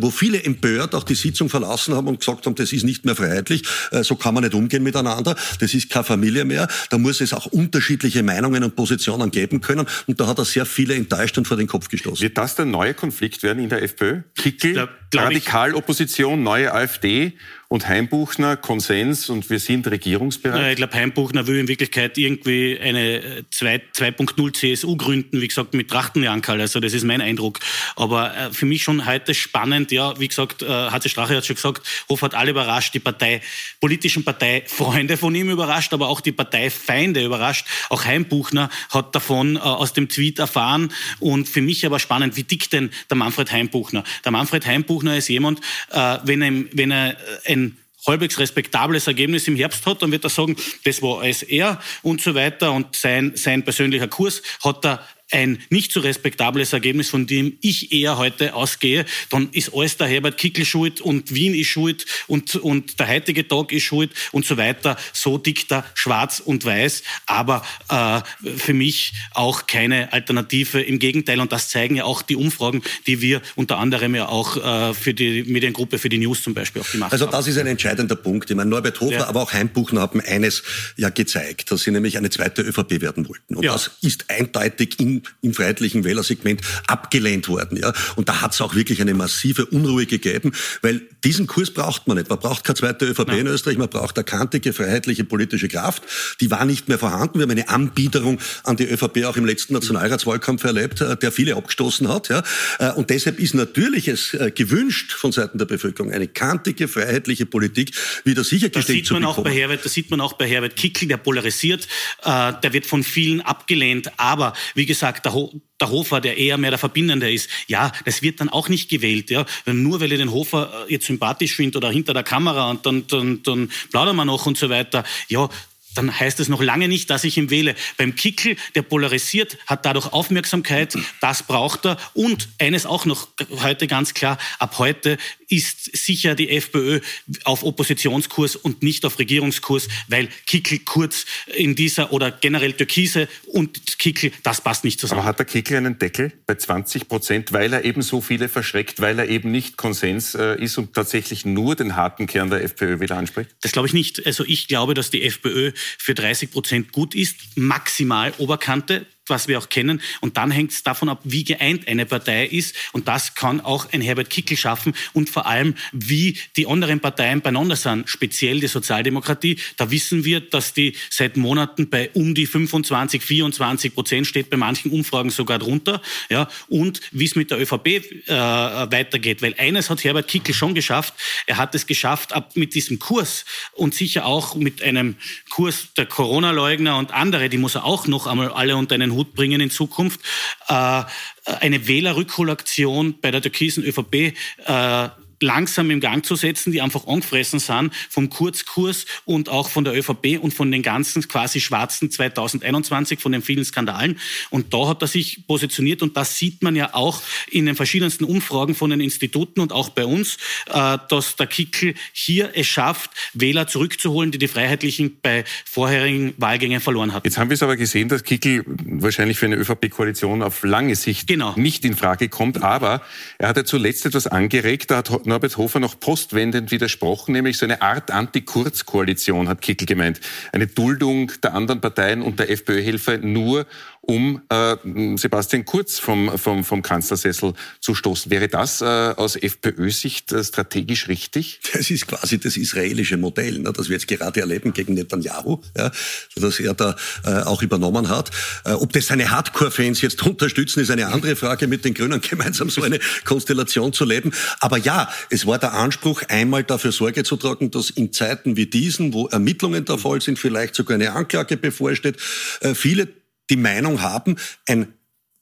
wo 0.00 0.10
viele 0.10 0.42
empört 0.42 0.94
auch 0.94 1.04
die 1.04 1.14
Sitzung 1.14 1.48
verlassen 1.48 1.94
haben 1.94 2.08
und 2.08 2.20
gesagt 2.20 2.46
haben, 2.46 2.54
das 2.54 2.72
ist 2.72 2.84
nicht 2.84 3.04
mehr 3.04 3.16
freiheitlich, 3.16 3.62
so 4.02 4.16
kann 4.16 4.34
man 4.34 4.44
nicht 4.44 4.54
umgehen 4.54 4.82
miteinander 4.82 5.01
miteinander. 5.02 5.36
Das 5.60 5.74
ist 5.74 5.90
keine 5.90 6.04
Familie 6.04 6.44
mehr. 6.44 6.68
Da 6.90 6.98
muss 6.98 7.20
es 7.20 7.32
auch 7.32 7.46
unterschiedliche 7.46 8.22
Meinungen 8.22 8.64
und 8.64 8.76
Positionen 8.76 9.30
geben 9.30 9.60
können. 9.60 9.86
Und 10.06 10.20
da 10.20 10.26
hat 10.26 10.38
er 10.38 10.44
sehr 10.44 10.66
viele 10.66 10.94
enttäuscht 10.94 11.38
und 11.38 11.46
vor 11.46 11.56
den 11.56 11.66
Kopf 11.66 11.88
gestoßen. 11.88 12.22
Wird 12.22 12.38
das 12.38 12.54
der 12.54 12.64
neue 12.64 12.94
Konflikt 12.94 13.42
werden 13.42 13.62
in 13.62 13.68
der 13.68 13.82
FPÖ? 13.82 14.22
Kickel, 14.36 14.88
Radikalopposition, 15.14 16.42
neue 16.42 16.72
AfD 16.72 17.34
und 17.72 17.88
Heimbuchner 17.88 18.58
Konsens 18.58 19.30
und 19.30 19.48
wir 19.48 19.58
sind 19.58 19.86
regierungsbereit? 19.86 20.60
Ja, 20.60 20.68
ich 20.68 20.76
glaube, 20.76 20.92
Heimbuchner 20.92 21.46
will 21.46 21.58
in 21.58 21.68
Wirklichkeit 21.68 22.18
irgendwie 22.18 22.78
eine 22.78 23.46
2.0 23.50 24.52
CSU 24.52 24.94
gründen, 24.98 25.40
wie 25.40 25.48
gesagt, 25.48 25.72
mit 25.72 25.88
Trachtenjankal. 25.88 26.60
Also 26.60 26.80
das 26.80 26.92
ist 26.92 27.04
mein 27.04 27.22
Eindruck. 27.22 27.60
Aber 27.96 28.36
äh, 28.36 28.52
für 28.52 28.66
mich 28.66 28.82
schon 28.82 29.06
heute 29.06 29.32
spannend, 29.32 29.90
ja, 29.90 30.20
wie 30.20 30.28
gesagt, 30.28 30.60
äh, 30.60 30.66
HC 30.66 31.08
Strache 31.08 31.34
hat 31.34 31.46
schon 31.46 31.56
gesagt, 31.56 31.86
Hof 32.10 32.20
hat 32.20 32.34
alle 32.34 32.50
überrascht, 32.50 32.92
die 32.92 33.00
Partei, 33.00 33.40
politischen 33.80 34.22
Parteifreunde 34.22 35.16
von 35.16 35.34
ihm 35.34 35.48
überrascht, 35.48 35.94
aber 35.94 36.08
auch 36.08 36.20
die 36.20 36.32
Parteifeinde 36.32 37.24
überrascht. 37.24 37.66
Auch 37.88 38.04
Heimbuchner 38.04 38.68
hat 38.90 39.14
davon 39.14 39.56
äh, 39.56 39.60
aus 39.60 39.94
dem 39.94 40.10
Tweet 40.10 40.40
erfahren 40.40 40.92
und 41.20 41.48
für 41.48 41.62
mich 41.62 41.86
aber 41.86 41.98
spannend, 41.98 42.36
wie 42.36 42.42
dick 42.42 42.68
denn 42.68 42.90
der 43.08 43.16
Manfred 43.16 43.50
Heimbuchner? 43.50 44.04
Der 44.26 44.32
Manfred 44.32 44.66
Heimbuchner 44.66 45.16
ist 45.16 45.28
jemand, 45.28 45.60
äh, 45.90 46.18
wenn 46.24 46.42
er, 46.42 46.52
wenn 46.72 46.90
er 46.90 47.16
ein 47.46 47.61
halbwegs 48.06 48.38
respektables 48.38 49.06
Ergebnis 49.06 49.48
im 49.48 49.56
Herbst 49.56 49.86
hat, 49.86 50.02
dann 50.02 50.12
wird 50.12 50.24
er 50.24 50.30
sagen, 50.30 50.56
das 50.84 51.02
war 51.02 51.20
alles 51.20 51.42
er 51.42 51.80
und 52.02 52.20
so 52.20 52.34
weiter. 52.34 52.72
Und 52.72 52.96
sein, 52.96 53.32
sein 53.34 53.64
persönlicher 53.64 54.08
Kurs 54.08 54.42
hat 54.62 54.84
er 54.84 55.06
ein 55.32 55.58
nicht 55.70 55.92
so 55.92 56.00
respektables 56.00 56.72
Ergebnis, 56.72 57.10
von 57.10 57.26
dem 57.26 57.56
ich 57.60 57.92
eher 57.92 58.18
heute 58.18 58.54
ausgehe, 58.54 59.04
dann 59.30 59.48
ist 59.52 59.74
alles 59.74 59.96
der 59.96 60.06
Herbert 60.06 60.36
Kickl 60.36 60.64
schuld 60.64 61.00
und 61.00 61.34
Wien 61.34 61.54
ist 61.54 61.68
schuld 61.68 62.04
und, 62.26 62.54
und 62.56 62.98
der 63.00 63.08
heutige 63.08 63.46
Tag 63.48 63.72
ist 63.72 63.84
schuld 63.84 64.12
und 64.30 64.44
so 64.44 64.56
weiter. 64.56 64.96
So 65.12 65.38
dick 65.38 65.68
da 65.68 65.84
schwarz 65.94 66.40
und 66.40 66.64
weiß, 66.64 67.02
aber 67.26 67.64
äh, 67.88 68.20
für 68.56 68.74
mich 68.74 69.12
auch 69.32 69.66
keine 69.66 70.12
Alternative. 70.12 70.80
Im 70.80 70.98
Gegenteil, 70.98 71.40
und 71.40 71.52
das 71.52 71.68
zeigen 71.68 71.96
ja 71.96 72.04
auch 72.04 72.22
die 72.22 72.36
Umfragen, 72.36 72.82
die 73.06 73.20
wir 73.20 73.42
unter 73.56 73.78
anderem 73.78 74.14
ja 74.14 74.28
auch 74.28 74.56
äh, 74.56 74.94
für 74.94 75.14
die 75.14 75.44
Mediengruppe, 75.44 75.98
für 75.98 76.08
die 76.08 76.18
News 76.18 76.42
zum 76.42 76.54
Beispiel 76.54 76.82
auch 76.82 76.90
gemacht 76.90 77.12
also 77.12 77.26
haben. 77.26 77.34
Also 77.34 77.48
das 77.48 77.54
ist 77.54 77.58
ein 77.58 77.66
entscheidender 77.66 78.16
Punkt. 78.16 78.50
Ich 78.50 78.56
meine, 78.56 78.70
Norbert 78.70 79.00
Hofer, 79.00 79.12
ja. 79.12 79.26
aber 79.26 79.42
auch 79.42 79.52
Heimbuchner 79.52 80.02
haben 80.02 80.20
eines 80.20 80.62
ja 80.96 81.08
gezeigt, 81.08 81.70
dass 81.70 81.82
sie 81.82 81.90
nämlich 81.90 82.18
eine 82.18 82.30
zweite 82.30 82.62
ÖVP 82.62 83.00
werden 83.00 83.28
wollten. 83.28 83.56
Und 83.56 83.64
ja. 83.64 83.72
das 83.72 83.92
ist 84.02 84.28
eindeutig 84.28 85.00
in 85.00 85.21
im 85.40 85.54
freiheitlichen 85.54 86.04
Wählersegment 86.04 86.60
abgelehnt 86.86 87.48
worden. 87.48 87.78
Ja? 87.78 87.92
Und 88.16 88.28
da 88.28 88.40
hat 88.40 88.54
es 88.54 88.60
auch 88.60 88.74
wirklich 88.74 89.00
eine 89.00 89.14
massive 89.14 89.66
Unruhe 89.66 90.06
gegeben, 90.06 90.52
weil 90.82 91.02
diesen 91.24 91.46
Kurs 91.46 91.70
braucht 91.70 92.06
man 92.06 92.16
nicht. 92.16 92.28
Man 92.30 92.38
braucht 92.38 92.64
keine 92.64 92.76
zweite 92.76 93.06
ÖVP 93.06 93.28
Nein. 93.28 93.38
in 93.40 93.46
Österreich, 93.46 93.78
man 93.78 93.88
braucht 93.88 94.16
eine 94.16 94.24
kantige, 94.24 94.72
freiheitliche 94.72 95.24
politische 95.24 95.68
Kraft. 95.68 96.02
Die 96.40 96.50
war 96.50 96.64
nicht 96.64 96.88
mehr 96.88 96.98
vorhanden. 96.98 97.38
Wir 97.38 97.42
haben 97.42 97.50
eine 97.50 97.68
Anbiederung 97.68 98.38
an 98.64 98.76
die 98.76 98.84
ÖVP 98.84 99.24
auch 99.24 99.36
im 99.36 99.44
letzten 99.44 99.74
Nationalratswahlkampf 99.74 100.64
erlebt, 100.64 101.00
äh, 101.00 101.16
der 101.16 101.32
viele 101.32 101.56
abgestoßen 101.56 102.08
hat. 102.08 102.28
Ja? 102.28 102.42
Äh, 102.78 102.92
und 102.92 103.10
deshalb 103.10 103.38
ist 103.38 103.54
natürlich 103.54 104.08
es 104.08 104.34
äh, 104.34 104.50
gewünscht 104.50 105.12
von 105.12 105.32
Seiten 105.32 105.58
der 105.58 105.66
Bevölkerung 105.66 106.12
eine 106.12 106.28
kantige, 106.28 106.88
freiheitliche 106.88 107.46
Politik 107.46 107.92
wieder 108.24 108.44
sichergestellt 108.44 109.10
Auch 109.24 109.42
bei 109.42 109.52
Herbert, 109.52 109.84
das 109.84 109.92
sieht 109.92 110.10
man 110.10 110.20
auch 110.20 110.34
bei 110.34 110.48
Herbert 110.48 110.76
Kickl, 110.76 111.06
der 111.06 111.16
polarisiert, 111.16 111.88
der 112.24 112.72
wird 112.72 112.86
von 112.86 113.02
vielen 113.02 113.40
abgelehnt. 113.40 114.10
Aber 114.16 114.52
wie 114.74 114.86
gesagt, 114.86 115.01
der, 115.02 115.34
Ho 115.34 115.52
der 115.80 115.90
Hofer, 115.90 116.20
der 116.20 116.36
eher 116.38 116.58
mehr 116.58 116.70
der 116.70 116.78
Verbindende 116.78 117.32
ist, 117.32 117.50
ja, 117.66 117.90
das 118.04 118.22
wird 118.22 118.40
dann 118.40 118.48
auch 118.48 118.68
nicht 118.68 118.88
gewählt. 118.88 119.30
Ja. 119.30 119.44
Nur 119.66 120.00
weil 120.00 120.12
ich 120.12 120.18
den 120.18 120.30
Hofer 120.30 120.86
äh, 120.88 120.92
jetzt 120.92 121.06
sympathisch 121.06 121.56
finde 121.56 121.78
oder 121.78 121.90
hinter 121.90 122.14
der 122.14 122.22
Kamera 122.22 122.70
und 122.70 122.86
dann, 122.86 123.06
dann, 123.08 123.42
dann 123.42 123.70
plaudern 123.90 124.16
wir 124.16 124.24
noch 124.24 124.46
und 124.46 124.56
so 124.56 124.70
weiter. 124.70 125.04
Ja, 125.28 125.48
dann 125.94 126.18
heißt 126.18 126.40
es 126.40 126.48
noch 126.48 126.62
lange 126.62 126.88
nicht, 126.88 127.10
dass 127.10 127.24
ich 127.24 127.36
ihn 127.36 127.50
wähle. 127.50 127.74
Beim 127.96 128.14
Kickel, 128.14 128.56
der 128.74 128.82
polarisiert, 128.82 129.58
hat 129.66 129.84
dadurch 129.86 130.12
Aufmerksamkeit, 130.12 130.96
das 131.20 131.42
braucht 131.42 131.86
er. 131.86 131.96
Und 132.14 132.48
eines 132.58 132.86
auch 132.86 133.04
noch 133.04 133.28
heute 133.62 133.86
ganz 133.86 134.14
klar, 134.14 134.38
ab 134.58 134.78
heute 134.78 135.18
ist 135.48 135.96
sicher 135.96 136.34
die 136.34 136.50
FPÖ 136.50 137.00
auf 137.44 137.62
Oppositionskurs 137.62 138.56
und 138.56 138.82
nicht 138.82 139.04
auf 139.04 139.18
Regierungskurs, 139.18 139.88
weil 140.08 140.28
Kickel 140.46 140.78
kurz 140.78 141.26
in 141.54 141.74
dieser 141.74 142.12
oder 142.12 142.30
generell 142.30 142.72
Türkise 142.72 143.28
und 143.46 143.98
Kickel, 143.98 144.32
das 144.42 144.60
passt 144.60 144.84
nicht 144.84 144.98
zusammen. 144.98 145.20
Aber 145.20 145.28
hat 145.28 145.38
der 145.38 145.46
Kickel 145.46 145.76
einen 145.76 145.98
Deckel 145.98 146.32
bei 146.46 146.54
20 146.54 147.08
Prozent, 147.08 147.52
weil 147.52 147.72
er 147.72 147.84
eben 147.84 148.02
so 148.02 148.20
viele 148.20 148.48
verschreckt, 148.48 149.00
weil 149.00 149.18
er 149.18 149.28
eben 149.28 149.50
nicht 149.50 149.76
Konsens 149.76 150.34
äh, 150.34 150.62
ist 150.62 150.78
und 150.78 150.94
tatsächlich 150.94 151.44
nur 151.44 151.76
den 151.76 151.96
harten 151.96 152.26
Kern 152.26 152.48
der 152.48 152.62
FPÖ 152.64 153.00
wieder 153.00 153.16
anspricht? 153.16 153.50
Das 153.60 153.72
glaube 153.72 153.88
ich 153.88 153.94
nicht. 153.94 154.24
Also 154.26 154.44
ich 154.44 154.68
glaube, 154.68 154.94
dass 154.94 155.10
die 155.10 155.22
FPÖ 155.22 155.72
für 155.98 156.14
30 156.14 156.50
Prozent 156.50 156.92
gut 156.92 157.14
ist, 157.14 157.56
maximal 157.56 158.32
Oberkante 158.38 159.06
was 159.32 159.48
wir 159.48 159.58
auch 159.58 159.68
kennen. 159.68 160.00
Und 160.20 160.36
dann 160.36 160.52
hängt 160.52 160.70
es 160.70 160.84
davon 160.84 161.08
ab, 161.08 161.20
wie 161.24 161.42
geeint 161.42 161.88
eine 161.88 162.06
Partei 162.06 162.46
ist. 162.46 162.76
Und 162.92 163.08
das 163.08 163.34
kann 163.34 163.60
auch 163.60 163.92
ein 163.92 164.00
Herbert 164.00 164.30
Kickel 164.30 164.56
schaffen. 164.56 164.94
Und 165.12 165.28
vor 165.28 165.46
allem, 165.46 165.74
wie 165.92 166.38
die 166.56 166.68
anderen 166.68 167.00
Parteien 167.00 167.40
beieinander 167.40 167.74
sind, 167.74 168.08
speziell 168.08 168.60
die 168.60 168.68
Sozialdemokratie. 168.68 169.58
Da 169.76 169.90
wissen 169.90 170.24
wir, 170.24 170.40
dass 170.40 170.74
die 170.74 170.94
seit 171.10 171.36
Monaten 171.36 171.88
bei 171.88 172.10
um 172.14 172.34
die 172.34 172.46
25, 172.46 173.22
24 173.22 173.94
Prozent 173.94 174.26
steht, 174.26 174.50
bei 174.50 174.56
manchen 174.56 174.92
Umfragen 174.92 175.30
sogar 175.30 175.58
drunter. 175.58 176.00
Ja, 176.30 176.48
und 176.68 177.00
wie 177.10 177.24
es 177.24 177.34
mit 177.34 177.50
der 177.50 177.60
ÖVP 177.60 177.86
äh, 177.86 178.02
weitergeht. 178.28 179.42
Weil 179.42 179.54
eines 179.58 179.90
hat 179.90 180.04
Herbert 180.04 180.28
Kickel 180.28 180.54
schon 180.54 180.74
geschafft. 180.74 181.14
Er 181.46 181.56
hat 181.56 181.74
es 181.74 181.86
geschafft, 181.86 182.32
ab 182.32 182.52
mit 182.54 182.74
diesem 182.74 182.98
Kurs 182.98 183.44
und 183.72 183.94
sicher 183.94 184.26
auch 184.26 184.54
mit 184.54 184.82
einem 184.82 185.16
Kurs 185.48 185.88
der 185.96 186.06
Corona-Leugner 186.06 186.96
und 186.96 187.12
andere, 187.12 187.48
die 187.48 187.58
muss 187.58 187.74
er 187.74 187.84
auch 187.84 188.06
noch 188.06 188.26
einmal 188.26 188.50
alle 188.50 188.76
unter 188.76 188.94
einen 188.94 189.12
Hut 189.12 189.21
bringen 189.24 189.60
in 189.60 189.70
Zukunft, 189.70 190.20
äh, 190.68 191.02
eine 191.44 191.88
Wählerrückholaktion 191.88 193.20
bei 193.20 193.30
der 193.30 193.42
türkisen 193.42 193.84
ÖVP 193.84 194.34
äh, 194.66 195.08
langsam 195.42 195.90
im 195.90 196.00
Gang 196.00 196.24
zu 196.24 196.36
setzen, 196.36 196.72
die 196.72 196.80
einfach 196.80 197.06
angefressen 197.06 197.58
sind 197.58 197.92
vom 198.08 198.30
Kurzkurs 198.30 199.06
und 199.24 199.48
auch 199.48 199.68
von 199.68 199.84
der 199.84 199.94
ÖVP 199.94 200.38
und 200.40 200.54
von 200.54 200.70
den 200.70 200.82
ganzen 200.82 201.26
quasi 201.28 201.60
schwarzen 201.60 202.10
2021, 202.10 203.20
von 203.20 203.32
den 203.32 203.42
vielen 203.42 203.64
Skandalen. 203.64 204.18
Und 204.50 204.72
da 204.72 204.88
hat 204.88 205.02
er 205.02 205.08
sich 205.08 205.46
positioniert 205.46 206.02
und 206.02 206.16
das 206.16 206.36
sieht 206.36 206.62
man 206.62 206.76
ja 206.76 206.94
auch 206.94 207.22
in 207.50 207.66
den 207.66 207.76
verschiedensten 207.76 208.24
Umfragen 208.24 208.74
von 208.74 208.90
den 208.90 209.00
Instituten 209.00 209.60
und 209.60 209.72
auch 209.72 209.90
bei 209.90 210.04
uns, 210.04 210.36
äh, 210.66 210.98
dass 211.08 211.36
der 211.36 211.46
Kickel 211.46 211.94
hier 212.12 212.52
es 212.54 212.66
schafft, 212.66 213.10
Wähler 213.34 213.66
zurückzuholen, 213.66 214.30
die 214.30 214.38
die 214.38 214.48
Freiheitlichen 214.48 215.18
bei 215.22 215.44
vorherigen 215.64 216.34
Wahlgängen 216.36 216.80
verloren 216.80 217.12
hatten. 217.12 217.26
Jetzt 217.26 217.38
haben 217.38 217.50
wir 217.50 217.54
es 217.54 217.62
aber 217.62 217.76
gesehen, 217.76 218.08
dass 218.08 218.24
Kickel 218.24 218.64
wahrscheinlich 218.66 219.38
für 219.38 219.46
eine 219.46 219.56
ÖVP-Koalition 219.56 220.42
auf 220.42 220.62
lange 220.62 220.96
Sicht 220.96 221.26
genau. 221.26 221.54
nicht 221.56 221.84
in 221.84 221.96
Frage 221.96 222.28
kommt, 222.28 222.62
aber 222.62 223.02
er 223.38 223.48
hat 223.48 223.56
ja 223.56 223.64
zuletzt 223.64 224.06
etwas 224.06 224.26
angeregt, 224.26 224.90
da 224.90 224.98
hat 224.98 225.10
Norbert 225.32 225.56
Hofer 225.56 225.80
noch 225.80 225.98
postwendend 225.98 226.70
widersprochen, 226.72 227.32
nämlich 227.32 227.56
so 227.56 227.64
eine 227.64 227.80
Art 227.80 228.10
Anti-Kurz-Koalition, 228.10 229.48
hat 229.48 229.62
Kickel 229.62 229.86
gemeint. 229.86 230.20
Eine 230.52 230.66
Duldung 230.66 231.32
der 231.42 231.54
anderen 231.54 231.80
Parteien 231.80 232.20
und 232.20 232.38
der 232.38 232.50
FPÖ-Hilfe 232.50 233.16
nur, 233.16 233.64
um 234.02 234.42
äh, 234.48 234.76
Sebastian 235.16 235.64
Kurz 235.64 236.00
vom, 236.00 236.36
vom, 236.36 236.64
vom 236.64 236.82
Kanzlersessel 236.82 237.54
zu 237.80 237.94
stoßen. 237.94 238.30
Wäre 238.32 238.48
das 238.48 238.80
äh, 238.80 238.84
aus 238.84 239.36
FPÖ-Sicht 239.36 240.32
äh, 240.32 240.42
strategisch 240.42 241.08
richtig? 241.08 241.60
Das 241.72 241.88
ist 241.88 242.08
quasi 242.08 242.38
das 242.38 242.56
israelische 242.56 243.16
Modell, 243.16 243.60
ne, 243.60 243.72
das 243.72 243.88
wir 243.88 243.94
jetzt 243.94 244.08
gerade 244.08 244.40
erleben 244.40 244.72
gegen 244.72 244.94
Netanyahu, 244.94 245.60
ja, 245.76 245.92
das 246.34 246.58
er 246.58 246.74
da 246.74 246.96
äh, 247.24 247.42
auch 247.42 247.62
übernommen 247.62 248.08
hat. 248.08 248.30
Äh, 248.64 248.72
ob 248.72 248.92
das 248.92 249.06
seine 249.06 249.30
Hardcore-Fans 249.30 250.00
jetzt 250.02 250.22
unterstützen, 250.26 250.80
ist 250.80 250.90
eine 250.90 251.06
andere 251.06 251.36
Frage, 251.36 251.68
mit 251.68 251.84
den 251.84 251.94
Grünen 251.94 252.20
gemeinsam 252.28 252.70
so 252.70 252.82
eine 252.82 252.98
Konstellation 253.24 253.92
zu 253.92 254.04
leben. 254.04 254.32
Aber 254.58 254.78
ja, 254.78 255.08
es 255.30 255.46
war 255.46 255.58
der 255.58 255.74
Anspruch, 255.74 256.22
einmal 256.28 256.64
dafür 256.64 256.90
Sorge 256.90 257.22
zu 257.22 257.36
tragen, 257.36 257.70
dass 257.70 257.90
in 257.90 258.12
Zeiten 258.12 258.56
wie 258.56 258.66
diesen, 258.66 259.12
wo 259.12 259.28
Ermittlungen 259.28 259.84
der 259.84 259.98
Fall 259.98 260.20
sind, 260.20 260.40
vielleicht 260.40 260.74
sogar 260.74 260.96
eine 260.96 261.12
Anklage 261.12 261.56
bevorsteht, 261.56 262.16
äh, 262.60 262.74
viele 262.74 263.21
die 263.50 263.56
Meinung 263.56 264.02
haben, 264.02 264.36
ein 264.66 264.94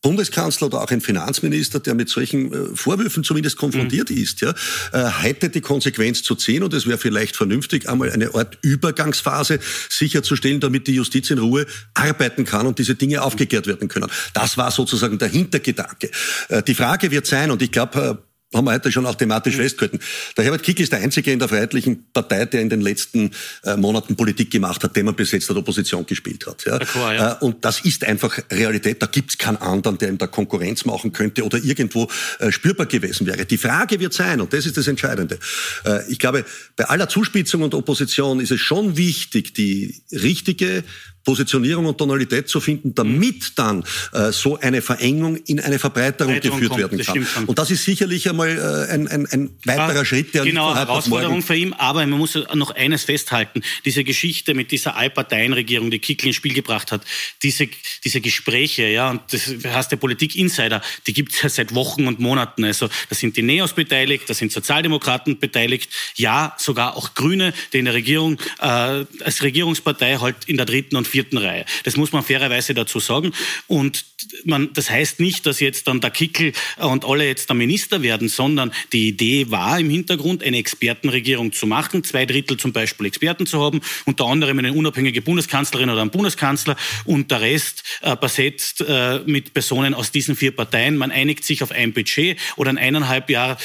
Bundeskanzler 0.03 0.69
oder 0.69 0.81
auch 0.83 0.91
ein 0.91 1.01
Finanzminister, 1.01 1.79
der 1.79 1.95
mit 1.95 2.09
solchen 2.09 2.53
äh, 2.53 2.75
Vorwürfen 2.75 3.23
zumindest 3.23 3.59
konfrontiert 3.59 4.11
mhm. 4.11 4.17
ist, 4.17 4.41
ja, 4.41 4.55
äh, 4.93 5.11
hätte 5.11 5.51
die 5.51 5.61
Konsequenz 5.61 6.23
zu 6.23 6.35
ziehen 6.35 6.63
und 6.63 6.73
es 6.73 6.87
wäre 6.87 6.97
vielleicht 6.97 7.37
vernünftig, 7.37 7.89
einmal 7.89 8.11
eine 8.11 8.35
Art 8.35 8.57
Übergangsphase 8.63 9.59
sicherzustellen, 9.91 10.61
damit 10.61 10.87
die 10.87 10.95
Justiz 10.95 11.31
in 11.31 11.39
Ruhe 11.39 11.67
arbeiten 11.93 12.45
kann 12.45 12.67
und 12.67 12.79
diese 12.79 12.95
Dinge 12.95 13.23
aufgeklärt 13.23 13.67
werden 13.67 13.89
können. 13.89 14.11
Das 14.33 14.57
war 14.57 14.71
sozusagen 14.71 15.19
der 15.19 15.29
Hintergedanke. 15.29 16.11
Äh, 16.49 16.63
die 16.63 16.75
Frage 16.75 17.11
wird 17.11 17.27
sein, 17.27 17.51
und 17.51 17.61
ich 17.61 17.71
glaube, 17.71 18.25
haben 18.53 18.65
wir 18.65 18.73
heute 18.73 18.91
schon 18.91 19.07
auch 19.07 19.15
thematisch 19.15 19.57
mhm. 19.57 19.63
festgehalten. 19.63 20.01
Der 20.37 20.45
Herbert 20.45 20.63
Kickl 20.63 20.83
ist 20.83 20.93
der 20.93 21.01
Einzige 21.01 21.33
in 21.33 21.39
der 21.39 21.49
Freiheitlichen 21.49 22.05
Partei, 22.13 22.47
der 22.47 22.61
in 22.61 22.69
den 22.69 22.81
letzten 22.81 23.31
äh, 23.63 23.77
Monaten 23.77 24.17
Politik 24.17 24.51
gemacht 24.51 24.83
hat, 24.83 24.97
den 24.97 25.07
man 25.07 25.15
bis 25.15 25.31
jetzt 25.31 25.49
der 25.49 25.57
Opposition 25.57 26.05
gespielt 26.05 26.47
hat. 26.47 26.65
Ja? 26.65 26.79
Klar, 26.79 27.15
ja. 27.15 27.33
Äh, 27.33 27.45
und 27.45 27.65
das 27.65 27.81
ist 27.81 28.05
einfach 28.05 28.39
Realität. 28.51 29.01
Da 29.01 29.07
gibt 29.07 29.31
es 29.31 29.39
keinen 29.39 29.59
anderen, 29.59 29.99
der 29.99 30.09
ihm 30.09 30.19
da 30.19 30.27
Konkurrenz 30.27 30.85
machen 30.85 31.13
könnte 31.13 31.45
oder 31.45 31.59
irgendwo 31.59 32.09
äh, 32.41 32.51
spürbar 32.51 32.87
gewesen 32.87 33.27
wäre. 33.27 33.47
Die 33.47 33.59
Frage 33.59 34.01
wird 34.01 34.15
sein, 34.15 34.41
und 34.41 34.53
das 34.53 34.67
ist 34.67 34.77
das 34.77 34.89
Entscheidende. 34.89 35.39
Äh, 35.85 36.11
ich 36.11 36.19
glaube, 36.19 36.45
bei 36.77 36.85
aller 36.87 37.09
Zuspitzung 37.09 37.63
und 37.63 37.75
Opposition 37.75 38.41
ist 38.41 38.51
es 38.51 38.61
schon 38.61 38.97
wichtig, 38.97 39.55
die 39.55 40.03
richtige 40.11 40.83
Positionierung 41.25 41.87
und 41.87 41.99
Tonalität 41.99 42.49
zu 42.49 42.61
finden, 42.61 42.95
damit 42.95 43.59
dann 43.59 43.85
äh, 44.13 44.33
so 44.33 44.59
eine 44.59 44.83
Verengung 44.83 45.37
in 45.37 45.61
eine 45.61 45.79
Verbreiterung 45.79 45.91
Verbreiterung 45.91 46.41
geführt 46.41 46.71
kommt, 46.71 47.07
werden 47.07 47.27
kann. 47.27 47.45
Und 47.47 47.59
das 47.59 47.71
ist 47.71 47.85
sicherlich 47.85 48.29
einmal 48.29 48.49
äh, 48.49 48.93
ein, 48.93 49.09
ein, 49.09 49.27
ein 49.31 49.51
weiterer 49.65 49.97
ja, 49.97 50.05
Schritt, 50.05 50.35
der 50.35 50.45
genau 50.45 50.75
Herausforderung 50.75 51.43
für 51.43 51.57
ihn. 51.57 51.73
Aber 51.75 52.07
man 52.07 52.19
muss 52.19 52.35
noch 52.55 52.71
eines 52.73 53.05
festhalten: 53.05 53.63
Diese 53.85 54.05
Geschichte 54.05 54.55
mit 54.55 54.71
dieser 54.71 54.97
Allparteienregierung, 54.97 55.91
die 55.91 55.99
Kickl 55.99 56.29
ins 56.29 56.37
Spiel 56.37 56.55
gebracht 56.55 56.93
hat, 56.93 57.03
diese 57.43 57.69
diese 58.05 58.21
Gespräche, 58.21 58.87
ja, 58.89 59.11
und 59.11 59.23
das 59.31 59.55
heißt 59.65 59.93
der 59.93 59.97
Politik 59.97 60.37
Insider, 60.37 60.83
die 61.07 61.13
gibt 61.13 61.35
es 61.35 61.43
ja 61.43 61.49
seit 61.49 61.75
Wochen 61.75 62.07
und 62.07 62.21
Monaten. 62.21 62.65
Also 62.65 62.89
da 63.09 63.15
sind 63.15 63.37
die 63.37 63.43
Neos 63.43 63.73
beteiligt, 63.73 64.25
da 64.29 64.35
sind 64.35 64.53
Sozialdemokraten 64.53 65.39
beteiligt, 65.39 65.91
ja, 66.17 66.55
sogar 66.59 66.97
auch 66.97 67.15
Grüne, 67.15 67.53
die 67.73 67.79
in 67.79 67.85
der 67.85 67.95
Regierung 67.95 68.39
äh, 68.61 68.65
als 68.65 69.43
Regierungspartei 69.43 70.17
halt 70.17 70.37
in 70.47 70.57
der 70.57 70.67
dritten 70.67 70.97
und 70.97 71.07
vierten 71.11 71.39
Reihe. 71.39 71.65
Das 71.85 71.97
muss 71.97 72.13
man 72.13 72.23
fairerweise 72.23 72.75
dazu 72.75 73.01
sagen. 73.01 73.33
Und 73.67 74.05
man, 74.45 74.73
das 74.73 74.91
heißt 74.91 75.21
nicht, 75.21 75.47
dass 75.47 75.61
jetzt 75.61 75.87
dann 75.87 76.01
der 76.01 76.11
Kickel 76.11 76.53
und 76.77 77.05
alle 77.05 77.27
jetzt 77.27 77.49
der 77.49 77.57
Minister 77.57 78.03
werden, 78.03 78.29
sondern 78.29 78.73
die 78.93 79.09
Idee 79.09 79.51
war 79.51 79.79
im 79.79 79.91
Hintergrund, 79.91 80.43
eine 80.43 80.59
Expertenregierung 80.59 81.53
zu 81.53 81.67
machen, 81.67 82.05
zwei 82.05 82.27
Drittel 82.27 82.57
zum 82.57 82.73
Beispiel 82.73 83.07
Experten 83.07 83.47
zu 83.47 83.61
haben, 83.61 83.81
unter 84.05 84.27
anderem 84.27 84.59
eine 84.59 84.73
unabhängige 84.73 85.23
Bundeskanzlerin 85.23 85.91
oder 85.91 86.03
einen 86.03 86.11
Bundeskanzler 86.11 86.77
und 87.05 87.31
der 87.31 87.41
Rest 87.41 87.85
äh, 88.03 88.17
besetzt 88.17 88.85
äh, 88.87 89.21
mit 89.27 89.55
Personen 89.55 89.95
aus 89.95 90.11
diesen 90.11 90.37
vier 90.37 90.55
Parteien. 90.55 90.97
Man 90.97 91.11
einigt 91.11 91.45
sich 91.45 91.63
auf 91.63 91.71
ein 91.71 91.93
Budget 91.93 92.39
oder, 92.57 92.71
ein 92.71 92.79
eineinhalb 92.79 93.31
Jahre, 93.31 93.57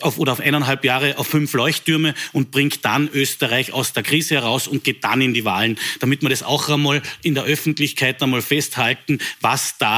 auf, 0.00 0.18
oder 0.18 0.32
auf 0.32 0.40
eineinhalb 0.40 0.84
Jahre 0.84 1.18
auf 1.18 1.26
fünf 1.26 1.52
Leuchttürme 1.52 2.14
und 2.32 2.50
bringt 2.50 2.84
dann 2.84 3.08
Österreich 3.12 3.72
aus 3.72 3.92
der 3.92 4.02
Krise 4.02 4.36
heraus 4.36 4.68
und 4.68 4.84
geht 4.84 5.04
dann 5.04 5.20
in 5.20 5.34
die 5.34 5.44
Wahlen, 5.44 5.78
damit 5.98 6.22
man 6.22 6.30
das 6.30 6.42
auch 6.42 6.68
einmal 6.68 7.02
in 7.22 7.34
der 7.34 7.44
Öffentlichkeit 7.44 8.22
einmal 8.22 8.42
festhalten, 8.42 9.18
was 9.40 9.76
da 9.78 9.89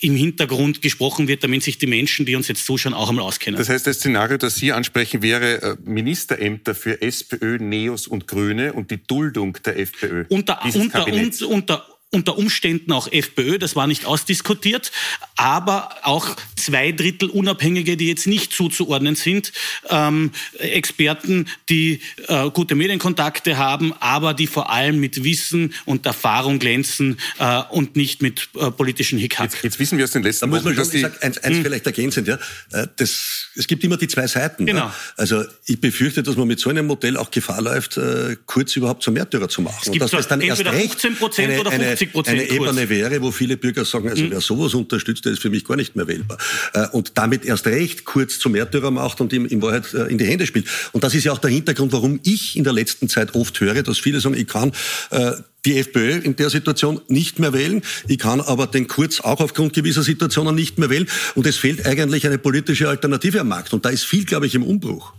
im 0.00 0.16
Hintergrund 0.16 0.82
gesprochen 0.82 1.28
wird, 1.28 1.44
damit 1.44 1.62
sich 1.62 1.78
die 1.78 1.86
Menschen, 1.86 2.26
die 2.26 2.36
uns 2.36 2.48
jetzt 2.48 2.64
zuschauen, 2.64 2.94
auch 2.94 3.08
einmal 3.08 3.24
auskennen. 3.24 3.58
Das 3.58 3.68
heißt, 3.68 3.86
das 3.86 3.96
Szenario, 3.96 4.36
das 4.36 4.56
Sie 4.56 4.72
ansprechen, 4.72 5.22
wäre 5.22 5.62
äh, 5.62 5.76
Ministerämter 5.84 6.74
für 6.74 7.02
SPÖ, 7.02 7.58
Neos 7.58 8.06
und 8.06 8.26
Grüne 8.26 8.72
und 8.72 8.90
die 8.90 9.02
Duldung 9.02 9.58
der 9.64 9.78
FPÖ. 9.78 10.24
Unter, 10.28 10.64
unter, 10.64 11.06
unter, 11.06 11.48
unter 11.48 11.95
unter 12.12 12.38
Umständen 12.38 12.92
auch 12.92 13.10
FPÖ, 13.10 13.58
das 13.58 13.74
war 13.74 13.86
nicht 13.86 14.04
ausdiskutiert, 14.04 14.92
aber 15.36 15.90
auch 16.02 16.36
zwei 16.56 16.92
Drittel 16.92 17.28
Unabhängige, 17.28 17.96
die 17.96 18.08
jetzt 18.08 18.26
nicht 18.26 18.52
zuzuordnen 18.52 19.16
sind, 19.16 19.52
ähm, 19.90 20.30
Experten, 20.58 21.48
die 21.68 22.00
äh, 22.28 22.48
gute 22.50 22.74
Medienkontakte 22.74 23.58
haben, 23.58 23.92
aber 24.00 24.34
die 24.34 24.46
vor 24.46 24.70
allem 24.70 24.98
mit 25.00 25.24
Wissen 25.24 25.74
und 25.84 26.06
Erfahrung 26.06 26.58
glänzen 26.58 27.18
äh, 27.38 27.62
und 27.70 27.96
nicht 27.96 28.22
mit 28.22 28.48
äh, 28.54 28.70
politischen 28.70 29.18
Hickhack. 29.18 29.52
Jetzt, 29.52 29.64
jetzt, 29.64 29.78
wissen 29.78 29.98
wir 29.98 30.04
aus 30.04 30.12
den 30.12 30.22
letzten 30.22 30.42
Da 30.42 30.46
muss 30.46 30.64
man 30.64 30.74
schon, 30.74 30.88
ich 30.92 31.02
sag, 31.02 31.22
eins, 31.22 31.38
eins 31.38 31.56
hm. 31.56 31.64
vielleicht 31.64 31.86
ergänzend, 31.86 32.28
ja, 32.28 32.38
äh, 32.72 32.86
das, 32.96 33.48
es 33.56 33.66
gibt 33.66 33.82
immer 33.84 33.96
die 33.96 34.08
zwei 34.08 34.26
Seiten. 34.26 34.64
Genau. 34.64 34.86
Ja. 34.86 34.94
Also 35.16 35.44
ich 35.66 35.80
befürchte, 35.80 36.22
dass 36.22 36.36
man 36.36 36.46
mit 36.46 36.60
so 36.60 36.70
einem 36.70 36.86
Modell 36.86 37.16
auch 37.16 37.30
Gefahr 37.30 37.60
läuft, 37.60 37.96
äh, 37.96 38.36
kurz 38.46 38.76
überhaupt 38.76 39.02
zum 39.02 39.14
Märtyrer 39.14 39.48
zu 39.48 39.60
machen. 39.60 39.76
Es 39.78 39.90
gibt 39.90 39.96
und 39.96 40.00
dass 40.00 40.10
das 40.12 40.28
dann 40.28 40.40
erst 40.40 40.64
recht 40.64 41.00
15 41.00 41.16
Prozent 41.16 41.58
oder 41.58 41.70
50 41.70 41.95
50 41.96 42.12
Prozent 42.12 42.40
Eine 42.40 42.50
Ebene 42.50 42.88
wäre, 42.88 43.22
wo 43.22 43.30
viele 43.30 43.56
Bürger 43.56 43.84
sagen, 43.84 44.08
also 44.08 44.22
mhm. 44.22 44.30
wer 44.30 44.40
sowas 44.40 44.74
unterstützt, 44.74 45.24
der 45.24 45.32
ist 45.32 45.42
für 45.42 45.50
mich 45.50 45.64
gar 45.64 45.76
nicht 45.76 45.96
mehr 45.96 46.06
wählbar. 46.06 46.38
Äh, 46.72 46.86
und 46.92 47.12
damit 47.14 47.44
erst 47.44 47.66
recht 47.66 48.04
kurz 48.04 48.38
zum 48.38 48.52
Märtyrer 48.52 48.90
macht 48.90 49.20
und 49.20 49.32
ihm 49.32 49.46
in 49.46 49.62
Wahrheit 49.62 49.92
äh, 49.94 50.04
in 50.06 50.18
die 50.18 50.24
Hände 50.24 50.46
spielt. 50.46 50.66
Und 50.92 51.04
das 51.04 51.14
ist 51.14 51.24
ja 51.24 51.32
auch 51.32 51.38
der 51.38 51.50
Hintergrund, 51.50 51.92
warum 51.92 52.20
ich 52.22 52.56
in 52.56 52.64
der 52.64 52.72
letzten 52.72 53.08
Zeit 53.08 53.34
oft 53.34 53.58
höre, 53.60 53.82
dass 53.82 53.98
viele 53.98 54.20
sagen, 54.20 54.36
ich 54.36 54.46
kann 54.46 54.72
äh, 55.10 55.32
die 55.64 55.78
FPÖ 55.78 56.18
in 56.18 56.36
der 56.36 56.48
Situation 56.48 57.00
nicht 57.08 57.38
mehr 57.38 57.52
wählen. 57.52 57.82
Ich 58.06 58.18
kann 58.18 58.40
aber 58.40 58.66
den 58.66 58.86
Kurz 58.86 59.20
auch 59.20 59.40
aufgrund 59.40 59.72
gewisser 59.72 60.02
Situationen 60.02 60.54
nicht 60.54 60.78
mehr 60.78 60.90
wählen. 60.90 61.08
Und 61.34 61.46
es 61.46 61.56
fehlt 61.56 61.84
eigentlich 61.84 62.26
eine 62.26 62.38
politische 62.38 62.88
Alternative 62.88 63.40
am 63.40 63.48
Markt. 63.48 63.72
Und 63.72 63.84
da 63.84 63.90
ist 63.90 64.04
viel, 64.04 64.24
glaube 64.24 64.46
ich, 64.46 64.54
im 64.54 64.62
Umbruch. 64.62 65.12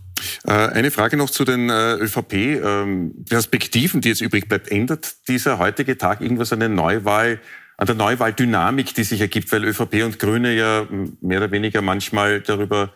Äh, 0.45 0.51
eine 0.51 0.91
Frage 0.91 1.17
noch 1.17 1.29
zu 1.29 1.43
den 1.45 1.69
äh, 1.69 1.95
ÖVP-Perspektiven, 1.95 4.01
die 4.01 4.09
jetzt 4.09 4.21
übrig 4.21 4.47
bleibt. 4.47 4.71
Ändert 4.71 5.27
dieser 5.27 5.59
heutige 5.59 5.97
Tag 5.97 6.21
irgendwas 6.21 6.53
an 6.53 6.59
der 6.59 6.69
Neuwahl, 6.69 7.39
an 7.77 7.87
der 7.87 7.95
Neuwahldynamik, 7.95 8.93
die 8.93 9.03
sich 9.03 9.21
ergibt, 9.21 9.51
weil 9.51 9.65
ÖVP 9.65 10.03
und 10.03 10.19
Grüne 10.19 10.55
ja 10.55 10.87
mehr 11.21 11.39
oder 11.39 11.49
weniger 11.51 11.81
manchmal 11.81 12.41
darüber 12.41 12.93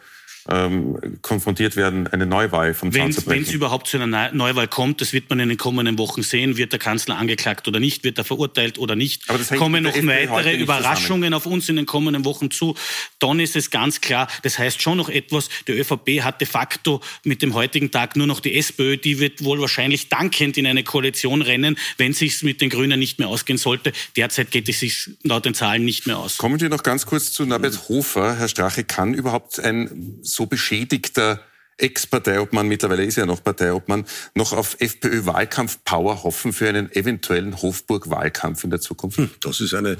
ähm, 0.50 1.20
konfrontiert 1.22 1.76
werden, 1.76 2.08
eine 2.08 2.26
Neuwahl 2.26 2.74
vom 2.74 2.92
Zaun 2.92 3.12
zu 3.12 3.26
Wenn 3.28 3.44
es 3.44 3.52
überhaupt 3.52 3.88
zu 3.88 3.98
einer 3.98 4.32
Neuwahl 4.32 4.68
kommt, 4.68 5.02
das 5.02 5.14
wird 5.14 5.30
man 5.30 5.40
in 5.40 5.50
den 5.50 5.58
kommenden 5.58 5.98
Wochen 5.98 6.24
sehen, 6.24 6.58
wird 6.58 6.72
der 6.72 6.80
Kanzler 6.80 7.18
angeklagt 7.18 7.68
oder 7.68 7.80
nicht, 7.80 8.04
wird 8.04 8.18
er 8.18 8.24
verurteilt 8.24 8.78
oder 8.78 8.96
nicht, 8.96 9.28
kommen 9.58 9.84
noch 9.84 9.96
weitere 9.96 10.56
Überraschungen 10.56 11.34
auf 11.34 11.46
uns 11.46 11.70
in 11.70 11.76
den 11.76 11.86
kommenden 11.86 12.26
Wochen 12.26 12.52
zu, 12.52 12.76
dann 13.20 13.40
ist 13.40 13.56
es 13.56 13.70
ganz 13.70 14.02
klar, 14.02 14.28
das 14.44 14.58
heißt 14.58 14.82
schon 14.82 14.98
noch 14.98 15.10
etwas, 15.10 15.50
die 15.68 15.74
ÖVP 15.74 16.24
hat 16.24 16.42
de 16.42 16.48
facto 16.48 17.02
mit 17.24 17.42
dem 17.42 17.54
heutigen 17.54 17.92
Tag 17.92 18.16
nur 18.16 18.28
noch 18.28 18.40
die 18.40 18.58
SPÖ, 18.58 18.98
die 18.98 19.20
wird 19.20 19.44
wohl 19.44 19.62
wahrscheinlich 19.62 20.10
dankend 20.10 20.58
in 20.58 20.66
eine 20.66 20.84
Koalition 20.84 21.42
rennen, 21.42 21.78
wenn 21.98 22.14
sich 22.14 22.42
mit 22.44 22.62
den 22.62 22.70
Grünen 22.70 23.00
nicht 23.00 23.20
mehr 23.20 23.28
ausgehen 23.28 23.58
sollte. 23.58 23.92
Derzeit 24.16 24.52
geht 24.52 24.70
es 24.70 24.80
sich 24.80 25.10
laut 25.24 25.46
den 25.46 25.54
Zahlen 25.54 25.86
nicht 25.86 26.08
mehr 26.08 26.18
aus. 26.18 26.38
Kommen 26.38 26.60
wir 26.60 26.70
noch 26.70 26.84
ganz 26.84 27.06
kurz 27.06 27.32
zu 27.32 27.46
Norbert 27.46 27.90
Hofer. 27.90 28.38
Herr 28.38 28.48
Strache, 28.48 28.84
kann 28.84 29.14
überhaupt 29.14 29.60
ein 29.60 30.20
so 30.34 30.46
beschädigter 30.46 31.42
Ex-Parteiobmann, 31.78 32.68
mittlerweile 32.68 33.04
ist 33.04 33.18
er 33.18 33.26
noch 33.26 33.44
Parteiobmann, 33.44 34.06
noch 34.36 34.54
auf 34.54 34.78
FPÖ-Wahlkampf-Power 34.80 36.24
hoffen 36.24 36.54
für 36.54 36.70
einen 36.70 36.92
eventuellen 36.92 37.62
Hofburg-Wahlkampf 37.62 38.64
in 38.64 38.70
der 38.70 38.82
Zukunft? 38.82 39.18
Hm, 39.18 39.32
das 39.42 39.62
ist 39.62 39.74
eine 39.74 39.98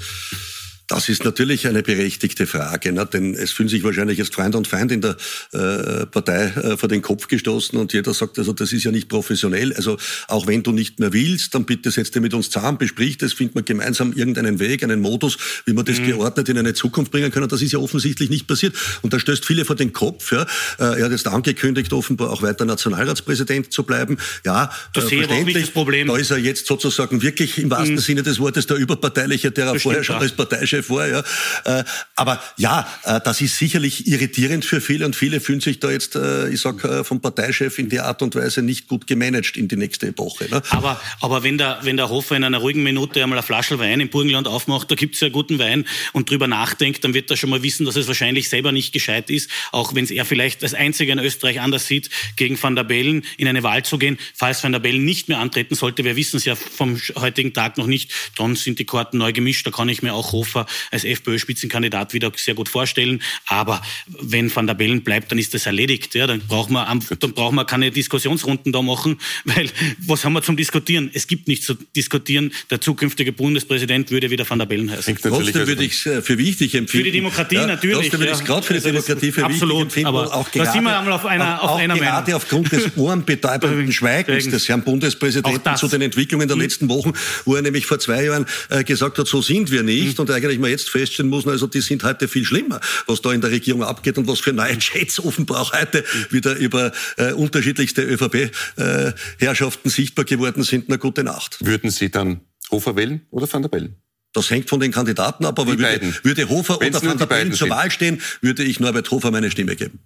das 0.88 1.08
ist 1.08 1.24
natürlich 1.24 1.66
eine 1.66 1.82
berechtigte 1.82 2.46
Frage, 2.46 2.92
ne? 2.92 3.06
denn 3.06 3.34
es 3.34 3.52
fühlen 3.52 3.68
sich 3.68 3.82
wahrscheinlich 3.82 4.18
jetzt 4.18 4.34
Freund 4.34 4.54
und 4.54 4.68
Feind 4.68 4.92
in 4.92 5.00
der 5.00 5.16
äh, 5.52 6.06
Partei 6.06 6.46
äh, 6.46 6.76
vor 6.76 6.88
den 6.88 7.02
Kopf 7.02 7.28
gestoßen 7.28 7.78
und 7.78 7.92
jeder 7.92 8.12
sagt, 8.12 8.38
also 8.38 8.52
das 8.52 8.72
ist 8.72 8.84
ja 8.84 8.90
nicht 8.90 9.08
professionell. 9.08 9.72
Also 9.74 9.96
auch 10.28 10.46
wenn 10.46 10.62
du 10.62 10.72
nicht 10.72 10.98
mehr 11.00 11.12
willst, 11.12 11.54
dann 11.54 11.64
bitte 11.64 11.90
setz 11.90 12.10
dir 12.10 12.20
mit 12.20 12.34
uns 12.34 12.50
zusammen, 12.50 12.78
besprich 12.78 13.16
das, 13.18 13.32
finden 13.32 13.54
wir 13.54 13.62
gemeinsam 13.62 14.12
irgendeinen 14.12 14.58
Weg, 14.58 14.82
einen 14.82 15.00
Modus, 15.00 15.38
wie 15.66 15.72
wir 15.72 15.84
das 15.84 16.00
mhm. 16.00 16.06
geordnet 16.06 16.48
in 16.48 16.58
eine 16.58 16.74
Zukunft 16.74 17.12
bringen 17.12 17.30
können. 17.30 17.48
Das 17.48 17.62
ist 17.62 17.72
ja 17.72 17.78
offensichtlich 17.78 18.28
nicht 18.28 18.46
passiert. 18.46 18.74
Und 19.02 19.12
da 19.12 19.18
stößt 19.18 19.44
viele 19.44 19.64
vor 19.64 19.76
den 19.76 19.92
Kopf. 19.92 20.32
Ja? 20.32 20.42
Äh, 20.78 21.00
er 21.00 21.04
hat 21.04 21.12
jetzt 21.12 21.26
angekündigt, 21.26 21.92
offenbar 21.92 22.30
auch 22.30 22.42
weiter 22.42 22.64
Nationalratspräsident 22.64 23.72
zu 23.72 23.84
bleiben. 23.84 24.18
Ja, 24.44 24.70
das 24.92 25.04
äh, 25.04 25.16
verständlich. 25.16 25.56
Das 25.58 25.70
Problem. 25.70 26.08
Da 26.08 26.16
ist 26.16 26.30
er 26.30 26.38
jetzt 26.38 26.66
sozusagen 26.66 27.22
wirklich 27.22 27.58
im 27.58 27.70
wahrsten 27.70 27.94
mhm. 27.94 28.00
Sinne 28.00 28.22
des 28.22 28.38
Wortes 28.38 28.66
der 28.66 28.76
Überparteiliche, 28.76 29.50
der 29.50 29.66
er 29.66 29.80
vorher 29.80 30.04
schon 30.04 30.16
als 30.16 30.32
Parteichef 30.72 30.86
vor. 30.86 31.06
Ja. 31.06 31.22
Äh, 31.64 31.84
aber 32.16 32.42
ja, 32.56 32.86
äh, 33.04 33.20
das 33.24 33.40
ist 33.40 33.58
sicherlich 33.58 34.06
irritierend 34.06 34.64
für 34.64 34.80
viele 34.80 35.04
und 35.04 35.16
viele 35.16 35.40
fühlen 35.40 35.60
sich 35.60 35.80
da 35.80 35.90
jetzt, 35.90 36.16
äh, 36.16 36.48
ich 36.48 36.60
sag, 36.60 36.80
vom 37.06 37.20
Parteichef 37.20 37.78
in 37.78 37.88
der 37.88 38.06
Art 38.06 38.22
und 38.22 38.34
Weise 38.34 38.62
nicht 38.62 38.88
gut 38.88 39.06
gemanagt 39.06 39.56
in 39.56 39.68
die 39.68 39.76
nächste 39.76 40.08
Epoche. 40.08 40.48
Ne? 40.50 40.62
Aber, 40.70 41.00
aber 41.20 41.42
wenn, 41.42 41.58
der, 41.58 41.78
wenn 41.82 41.96
der 41.96 42.08
Hofer 42.08 42.36
in 42.36 42.44
einer 42.44 42.58
ruhigen 42.58 42.82
Minute 42.82 43.22
einmal 43.22 43.38
eine 43.38 43.46
Flasche 43.46 43.78
Wein 43.78 44.00
im 44.00 44.08
Burgenland 44.08 44.48
aufmacht, 44.48 44.90
da 44.90 44.94
gibt's 44.94 45.20
ja 45.20 45.28
guten 45.28 45.58
Wein 45.58 45.86
und 46.12 46.30
drüber 46.30 46.46
nachdenkt, 46.46 47.04
dann 47.04 47.14
wird 47.14 47.30
er 47.30 47.36
schon 47.36 47.50
mal 47.50 47.62
wissen, 47.62 47.86
dass 47.86 47.96
es 47.96 48.06
wahrscheinlich 48.08 48.48
selber 48.48 48.72
nicht 48.72 48.92
gescheit 48.92 49.30
ist, 49.30 49.50
auch 49.70 49.94
wenn 49.94 50.04
es 50.04 50.10
er 50.10 50.24
vielleicht 50.24 50.62
als 50.62 50.74
einziger 50.74 51.12
in 51.12 51.18
Österreich 51.18 51.60
anders 51.60 51.86
sieht, 51.86 52.10
gegen 52.36 52.60
Van 52.60 52.76
der 52.76 52.84
Bellen 52.84 53.24
in 53.36 53.48
eine 53.48 53.62
Wahl 53.62 53.84
zu 53.84 53.98
gehen. 53.98 54.18
Falls 54.34 54.62
Van 54.62 54.72
der 54.72 54.80
Bellen 54.80 55.04
nicht 55.04 55.28
mehr 55.28 55.38
antreten 55.38 55.74
sollte, 55.74 56.04
wir 56.04 56.16
wissen 56.16 56.36
es 56.36 56.44
ja 56.44 56.54
vom 56.54 57.00
heutigen 57.16 57.52
Tag 57.52 57.78
noch 57.78 57.86
nicht, 57.86 58.12
dann 58.36 58.56
sind 58.56 58.78
die 58.78 58.84
Karten 58.84 59.18
neu 59.18 59.32
gemischt, 59.32 59.66
da 59.66 59.70
kann 59.70 59.88
ich 59.88 60.02
mir 60.02 60.14
auch 60.14 60.32
Hofer 60.32 60.61
als 60.90 61.04
FPÖ-Spitzenkandidat 61.04 62.14
wieder 62.14 62.32
sehr 62.36 62.54
gut 62.54 62.68
vorstellen. 62.68 63.22
Aber 63.46 63.82
wenn 64.20 64.54
Van 64.54 64.66
der 64.66 64.74
Bellen 64.74 65.02
bleibt, 65.02 65.30
dann 65.30 65.38
ist 65.38 65.54
das 65.54 65.66
erledigt. 65.66 66.14
Ja, 66.14 66.26
dann 66.26 66.40
brauchen 66.40 66.72
wir, 66.72 66.86
dann 67.18 67.32
brauchen 67.32 67.54
wir 67.56 67.64
keine 67.64 67.90
Diskussionsrunden 67.90 68.72
da 68.72 68.82
machen, 68.82 69.18
weil 69.44 69.70
was 70.06 70.24
haben 70.24 70.32
wir 70.32 70.42
zum 70.42 70.56
Diskutieren? 70.56 71.10
Es 71.12 71.26
gibt 71.26 71.48
nichts 71.48 71.66
zu 71.66 71.74
diskutieren. 71.96 72.52
Der 72.70 72.80
zukünftige 72.80 73.32
Bundespräsident 73.32 74.10
würde 74.10 74.30
wieder 74.30 74.48
Van 74.48 74.58
der 74.58 74.66
Bellen 74.66 74.90
heißen. 74.90 75.16
Trotzdem 75.20 75.66
würde 75.66 75.84
ich 75.84 76.06
es 76.06 76.24
für 76.24 76.38
wichtig 76.38 76.74
empfinden. 76.74 77.04
Für 77.04 77.10
die 77.10 77.12
Demokratie 77.12 77.54
ja, 77.56 77.66
natürlich. 77.66 78.10
Trotzdem 78.10 78.20
würde 78.20 78.32
ich 78.32 78.38
es 78.38 78.44
gerade 78.44 78.62
für 78.66 78.72
die 78.74 78.78
also 78.78 78.88
Demokratie 78.88 79.32
für 79.32 79.44
absolut, 79.44 79.74
wichtig 79.74 79.82
empfinden. 79.82 80.08
Aber 80.08 80.34
auch 80.34 80.50
gerade, 80.50 80.66
da 80.66 80.72
sind 80.72 80.84
wir 80.84 80.98
einmal 80.98 81.12
auf 81.12 81.26
einer, 81.26 81.62
auf 81.62 81.70
auch 81.70 81.78
einer 81.78 81.94
gerade 81.96 82.22
Meinung. 82.22 82.34
aufgrund 82.34 82.72
des 82.72 82.92
ohrenbetäubenden 82.96 83.92
Schweigens 83.92 84.48
des 84.48 84.68
Herrn 84.68 84.82
Bundespräsidenten 84.82 85.76
zu 85.76 85.88
den 85.88 86.02
Entwicklungen 86.02 86.48
der 86.48 86.56
letzten 86.56 86.88
Wochen, 86.88 87.12
wo 87.44 87.54
er 87.54 87.62
nämlich 87.62 87.86
vor 87.86 87.98
zwei 87.98 88.24
Jahren 88.24 88.46
äh, 88.68 88.84
gesagt 88.84 89.18
hat, 89.18 89.26
so 89.26 89.42
sind 89.42 89.70
wir 89.70 89.82
nicht. 89.82 90.18
Mhm. 90.18 90.22
Und 90.22 90.30
eigentlich 90.30 90.51
mal 90.58 90.70
jetzt 90.70 90.90
feststellen 90.90 91.30
muss, 91.30 91.46
also 91.46 91.66
die 91.66 91.80
sind 91.80 92.04
heute 92.04 92.28
viel 92.28 92.44
schlimmer, 92.44 92.80
was 93.06 93.22
da 93.22 93.32
in 93.32 93.40
der 93.40 93.50
Regierung 93.50 93.82
abgeht 93.82 94.18
und 94.18 94.26
was 94.26 94.40
für 94.40 94.52
neue 94.52 94.78
Chats 94.78 95.20
offenbar 95.20 95.60
auch 95.60 95.72
heute 95.72 96.04
wieder 96.30 96.56
über 96.56 96.92
äh, 97.16 97.32
unterschiedlichste 97.32 98.02
ÖVP-Herrschaften 98.02 99.88
äh, 99.88 99.92
sichtbar 99.92 100.24
geworden 100.24 100.62
sind. 100.62 100.88
Na 100.88 100.96
gute 100.96 101.24
Nacht. 101.24 101.58
Würden 101.60 101.90
Sie 101.90 102.10
dann 102.10 102.40
Hofer 102.70 102.96
wählen 102.96 103.22
oder 103.30 103.52
Van 103.52 103.62
der 103.62 103.68
Bellen? 103.68 103.96
Das 104.32 104.50
hängt 104.50 104.70
von 104.70 104.80
den 104.80 104.92
Kandidaten 104.92 105.44
ab, 105.44 105.58
aber 105.58 105.78
würde, 105.78 106.14
würde, 106.22 106.48
Hofer 106.48 106.80
Wenn's 106.80 106.96
oder 106.96 107.10
Van 107.10 107.18
der 107.18 107.26
Bellen 107.26 107.52
zur 107.52 107.68
Wahl 107.68 107.90
stehen, 107.90 108.20
würde 108.40 108.62
ich 108.62 108.80
Norbert 108.80 109.10
Hofer 109.10 109.30
meine 109.30 109.50
Stimme 109.50 109.76
geben. 109.76 110.00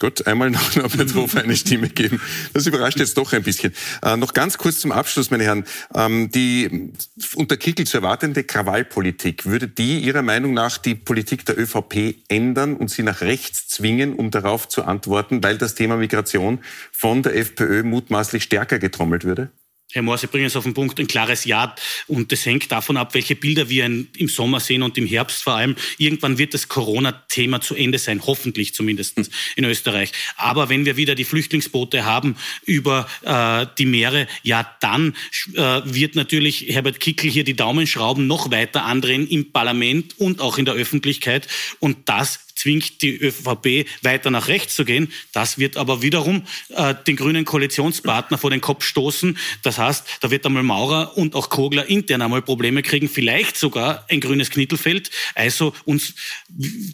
Gut, 0.00 0.26
einmal 0.26 0.50
noch 0.50 0.76
Norbert 0.76 1.14
Hofer 1.14 1.42
eine 1.42 1.56
Stimme 1.56 1.88
geben. 1.88 2.20
Das 2.52 2.66
überrascht 2.66 2.98
jetzt 2.98 3.16
doch 3.18 3.32
ein 3.32 3.42
bisschen. 3.42 3.74
Äh, 4.02 4.16
noch 4.16 4.32
ganz 4.32 4.56
kurz 4.56 4.80
zum 4.80 4.92
Abschluss, 4.92 5.30
meine 5.30 5.44
Herren. 5.44 5.64
Ähm, 5.94 6.30
die 6.30 6.92
unter 7.34 7.56
Kickel 7.56 7.86
zu 7.86 7.96
erwartende 7.96 8.44
Krawallpolitik, 8.44 9.46
würde 9.46 9.66
die 9.66 9.98
Ihrer 10.00 10.22
Meinung 10.22 10.54
nach 10.54 10.78
die 10.78 10.94
Politik 10.94 11.44
der 11.46 11.58
ÖVP 11.58 12.16
ändern 12.28 12.76
und 12.76 12.90
sie 12.90 13.02
nach 13.02 13.22
rechts 13.22 13.68
zwingen, 13.68 14.14
um 14.14 14.30
darauf 14.30 14.68
zu 14.68 14.84
antworten, 14.84 15.42
weil 15.42 15.58
das 15.58 15.74
Thema 15.74 15.96
Migration 15.96 16.60
von 16.92 17.22
der 17.22 17.36
FPÖ 17.36 17.82
mutmaßlich 17.82 18.44
stärker 18.44 18.78
getrommelt 18.78 19.24
würde? 19.24 19.50
Herr 19.92 20.02
Mohr, 20.02 20.18
Sie 20.18 20.26
bringen 20.26 20.44
es 20.44 20.54
auf 20.54 20.64
den 20.64 20.74
Punkt, 20.74 21.00
ein 21.00 21.06
klares 21.06 21.46
Ja. 21.46 21.74
Und 22.08 22.30
das 22.30 22.44
hängt 22.44 22.70
davon 22.70 22.98
ab, 22.98 23.14
welche 23.14 23.34
Bilder 23.34 23.70
wir 23.70 23.86
im 23.86 24.28
Sommer 24.28 24.60
sehen 24.60 24.82
und 24.82 24.98
im 24.98 25.06
Herbst 25.06 25.42
vor 25.42 25.54
allem. 25.54 25.76
Irgendwann 25.96 26.36
wird 26.36 26.52
das 26.52 26.68
Corona-Thema 26.68 27.62
zu 27.62 27.74
Ende 27.74 27.98
sein, 27.98 28.20
hoffentlich 28.26 28.74
zumindest 28.74 29.30
in 29.56 29.64
Österreich. 29.64 30.12
Aber 30.36 30.68
wenn 30.68 30.84
wir 30.84 30.98
wieder 30.98 31.14
die 31.14 31.24
Flüchtlingsboote 31.24 32.04
haben 32.04 32.36
über 32.66 33.08
äh, 33.22 33.66
die 33.78 33.86
Meere, 33.86 34.28
ja, 34.42 34.70
dann 34.80 35.16
äh, 35.54 35.80
wird 35.84 36.16
natürlich 36.16 36.66
Herbert 36.68 37.00
Kickel 37.00 37.30
hier 37.30 37.44
die 37.44 37.56
Daumenschrauben 37.56 38.26
noch 38.26 38.50
weiter 38.50 38.84
andrehen 38.84 39.26
im 39.26 39.52
Parlament 39.52 40.18
und 40.18 40.42
auch 40.42 40.58
in 40.58 40.66
der 40.66 40.74
Öffentlichkeit. 40.74 41.48
Und 41.78 42.10
das 42.10 42.40
zwingt 42.58 43.02
die 43.02 43.16
ÖVP 43.16 43.86
weiter 44.02 44.30
nach 44.30 44.48
rechts 44.48 44.74
zu 44.74 44.84
gehen. 44.84 45.12
Das 45.32 45.58
wird 45.58 45.76
aber 45.76 46.02
wiederum 46.02 46.44
äh, 46.70 46.94
den 47.06 47.16
grünen 47.16 47.44
Koalitionspartner 47.44 48.38
vor 48.38 48.50
den 48.50 48.60
Kopf 48.60 48.84
stoßen. 48.84 49.38
Das 49.62 49.78
heißt, 49.78 50.04
da 50.20 50.30
wird 50.30 50.44
einmal 50.44 50.64
Maurer 50.64 51.16
und 51.16 51.34
auch 51.34 51.50
Kogler 51.50 51.86
intern 51.86 52.22
einmal 52.22 52.42
Probleme 52.42 52.82
kriegen, 52.82 53.08
vielleicht 53.08 53.56
sogar 53.56 54.04
ein 54.08 54.20
grünes 54.20 54.50
Knittelfeld. 54.50 55.10
Also 55.34 55.72
uns 55.84 56.14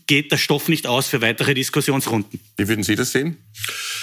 geht 0.06 0.32
der 0.32 0.36
Stoff 0.36 0.68
nicht 0.68 0.86
aus 0.86 1.08
für 1.08 1.22
weitere 1.22 1.54
Diskussionsrunden. 1.54 2.40
Wie 2.56 2.68
würden 2.68 2.82
Sie 2.82 2.94
das 2.94 3.12
sehen? 3.12 3.38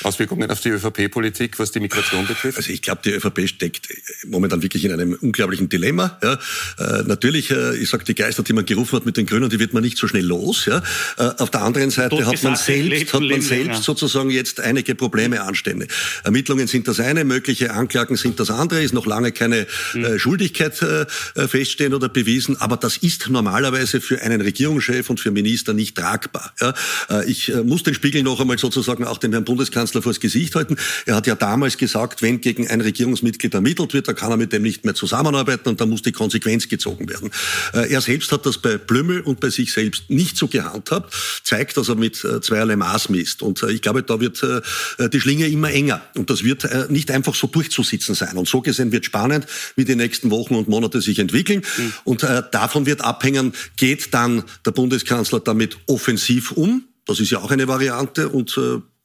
Auswirkungen 0.03 0.49
auf 0.49 0.61
die 0.61 0.69
ÖVP-Politik, 0.69 1.59
was 1.59 1.71
die 1.71 1.79
Migration 1.79 2.25
betrifft? 2.25 2.57
Also 2.57 2.71
ich 2.71 2.81
glaube, 2.81 3.01
die 3.05 3.11
ÖVP 3.11 3.47
steckt 3.47 3.87
momentan 4.25 4.63
wirklich 4.63 4.85
in 4.85 4.91
einem 4.91 5.13
unglaublichen 5.13 5.69
Dilemma. 5.69 6.17
Ja. 6.23 6.33
Äh, 6.79 7.03
natürlich, 7.03 7.51
äh, 7.51 7.77
ich 7.77 7.89
sage, 7.89 8.03
die 8.03 8.15
Geister, 8.15 8.43
die 8.43 8.53
man 8.53 8.65
gerufen 8.65 8.95
hat 8.95 9.05
mit 9.05 9.17
den 9.17 9.25
Grünen, 9.25 9.49
die 9.49 9.59
wird 9.59 9.73
man 9.73 9.83
nicht 9.83 9.97
so 9.97 10.07
schnell 10.07 10.25
los. 10.25 10.65
Ja. 10.65 10.81
Äh, 11.17 11.23
auf 11.37 11.50
der 11.53 11.61
anderen 11.61 11.91
Seite 11.91 12.25
hat 12.25 12.43
man 12.43 12.55
selbst, 12.55 13.13
hat 13.13 13.21
man 13.21 13.41
selbst 13.41 13.83
sozusagen 13.83 14.29
jetzt 14.29 14.59
einige 14.59 14.95
Probleme 14.95 15.41
anstände. 15.41 15.87
Ermittlungen 16.23 16.67
sind 16.67 16.87
das 16.87 16.99
eine, 16.99 17.23
mögliche 17.23 17.71
Anklagen 17.71 18.15
sind 18.15 18.39
das 18.39 18.49
andere, 18.49 18.83
ist 18.83 18.93
noch 18.93 19.05
lange 19.05 19.31
keine 19.31 19.67
mhm. 19.93 20.05
äh, 20.05 20.19
Schuldigkeit 20.19 20.81
äh, 20.81 21.47
feststehen 21.47 21.93
oder 21.93 22.09
bewiesen, 22.09 22.59
aber 22.59 22.77
das 22.77 22.97
ist 22.97 23.29
normalerweise 23.29 24.01
für 24.01 24.21
einen 24.21 24.41
Regierungschef 24.41 25.09
und 25.09 25.19
für 25.19 25.31
Minister 25.31 25.73
nicht 25.73 25.95
tragbar. 25.97 26.53
Ja. 26.59 26.73
Äh, 27.09 27.29
ich 27.29 27.53
äh, 27.53 27.63
muss 27.63 27.83
den 27.83 27.93
Spiegel 27.93 28.23
noch 28.23 28.39
einmal 28.39 28.57
sozusagen 28.57 29.05
auch 29.05 29.17
dem 29.17 29.31
Herrn 29.31 29.45
Bundeskanzler 29.45 30.01
vors 30.01 30.19
Gesicht 30.19 30.55
halten. 30.55 30.77
Er 31.05 31.15
hat 31.15 31.27
ja 31.27 31.35
damals 31.35 31.77
gesagt, 31.77 32.21
wenn 32.21 32.41
gegen 32.41 32.67
ein 32.67 32.81
Regierungsmitglied 32.81 33.53
ermittelt 33.53 33.93
wird, 33.93 34.07
dann 34.07 34.15
kann 34.15 34.31
er 34.31 34.37
mit 34.37 34.53
dem 34.53 34.63
nicht 34.63 34.85
mehr 34.85 34.95
zusammenarbeiten 34.95 35.69
und 35.69 35.81
dann 35.81 35.89
muss 35.89 36.01
die 36.01 36.11
Konsequenz 36.11 36.67
gezogen 36.67 37.09
werden. 37.09 37.31
Äh, 37.73 37.91
er 37.91 38.01
selbst 38.01 38.31
hat 38.31 38.45
das 38.45 38.57
bei 38.57 38.77
Blümmel 38.77 39.21
und 39.21 39.39
bei 39.39 39.49
sich 39.49 39.73
selbst 39.73 40.09
nicht 40.09 40.37
so 40.37 40.47
gehandhabt 40.47 41.13
zeigt, 41.43 41.77
dass 41.77 41.89
er 41.89 41.95
mit 41.95 42.23
äh, 42.23 42.41
zweierlei 42.41 42.75
Maß 42.75 43.09
misst. 43.09 43.41
Und 43.41 43.61
äh, 43.63 43.71
ich 43.71 43.81
glaube, 43.81 44.03
da 44.03 44.19
wird 44.19 44.41
äh, 44.43 45.09
die 45.09 45.19
Schlinge 45.19 45.47
immer 45.47 45.71
enger. 45.71 46.01
Und 46.15 46.29
das 46.29 46.43
wird 46.43 46.89
nicht 46.89 47.11
einfach 47.11 47.35
so 47.35 47.47
durchzusitzen 47.47 48.15
sein. 48.15 48.37
Und 48.37 48.47
so 48.47 48.61
gesehen 48.61 48.91
wird 48.91 49.05
spannend, 49.05 49.45
wie 49.75 49.85
die 49.85 49.95
nächsten 49.95 50.31
Wochen 50.31 50.55
und 50.55 50.67
Monate 50.67 51.01
sich 51.01 51.19
entwickeln. 51.19 51.61
Mhm. 51.77 51.93
Und 52.03 52.23
davon 52.23 52.85
wird 52.85 53.01
abhängen, 53.01 53.53
geht 53.77 54.13
dann 54.13 54.43
der 54.65 54.71
Bundeskanzler 54.71 55.39
damit 55.39 55.77
offensiv 55.87 56.51
um? 56.51 56.85
Das 57.05 57.19
ist 57.19 57.31
ja 57.31 57.39
auch 57.39 57.51
eine 57.51 57.67
Variante 57.67 58.29
und 58.29 58.57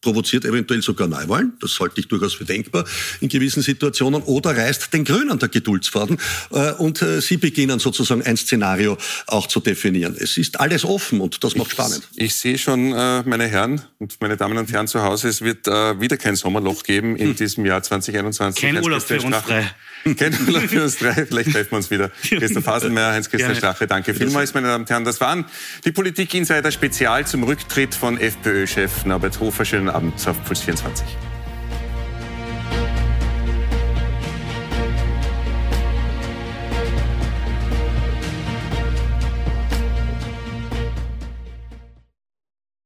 provoziert 0.07 0.45
eventuell 0.45 0.83
sogar 0.83 1.09
Neuwahlen, 1.09 1.55
das 1.61 1.81
halte 1.81 1.99
ich 1.99 2.07
durchaus 2.07 2.33
für 2.33 2.45
denkbar 2.45 2.85
in 3.21 3.29
gewissen 3.29 3.61
Situationen, 3.61 4.23
oder 4.23 4.57
reißt 4.57 4.93
den 4.93 5.05
Grünen 5.05 5.37
der 5.41 5.49
Geduldsfaden 5.49 6.19
äh, 6.53 6.71
und 6.75 7.03
äh, 7.03 7.21
sie 7.21 7.39
beginnen 7.39 7.81
sozusagen 7.81 8.23
ein 8.23 8.37
Szenario 8.37 8.97
auch 9.27 9.49
zu 9.49 9.59
definieren. 9.59 10.17
Es 10.17 10.37
ist 10.37 10.61
alles 10.61 10.85
offen 10.85 11.21
und 11.21 11.43
das 11.43 11.57
macht 11.57 11.69
ich, 11.69 11.73
spannend. 11.73 12.09
Ich 12.15 12.37
sehe 12.37 12.57
schon, 12.57 12.93
äh, 12.93 13.25
meine 13.25 13.49
Herren 13.49 13.83
und 13.99 14.21
meine 14.21 14.37
Damen 14.37 14.57
und 14.57 14.71
Herren 14.71 14.87
zu 14.87 15.03
Hause, 15.03 15.29
es 15.29 15.43
wird 15.43 15.67
äh, 15.67 16.01
wieder 16.01 16.17
kein 16.17 16.37
Sommerloch 16.37 16.85
geben 16.85 17.17
in 17.17 17.31
hm. 17.31 17.37
diesem 17.37 17.67
Jahr 17.67 17.83
2021. 17.83 18.63
Kein 18.63 18.81
Urlaub 18.81 19.03
für 19.03 19.21
uns 19.21 19.37
drei. 19.45 19.69
Urlaub 20.47 20.63
für 20.63 20.83
uns 20.83 20.97
drei. 20.99 21.27
Vielleicht 21.27 21.53
treffen 21.53 21.73
wir 21.73 21.77
uns 21.77 21.91
wieder. 21.91 22.09
Christoph 22.23 22.67
Haselmeier, 22.67 23.13
Heinz-Christian 23.13 23.55
Strache, 23.57 23.87
danke 23.87 24.15
vielmals, 24.15 24.55
meine 24.55 24.69
Damen 24.69 24.85
und 24.85 24.91
Herren. 24.91 25.05
Das 25.05 25.21
waren 25.21 25.45
die 25.85 25.93
Politik-Insider 25.93 26.71
Spezial 26.71 27.27
zum 27.27 27.43
Rücktritt 27.43 27.95
von 27.95 28.19
FPÖ-Chef 28.19 29.05
Norbert 29.05 29.41
Hofer. 29.41 29.65
Schönen 29.65 29.89
Abend 29.89 30.15
auf 30.27 30.43
Puls 30.45 30.61
24. 30.61 31.36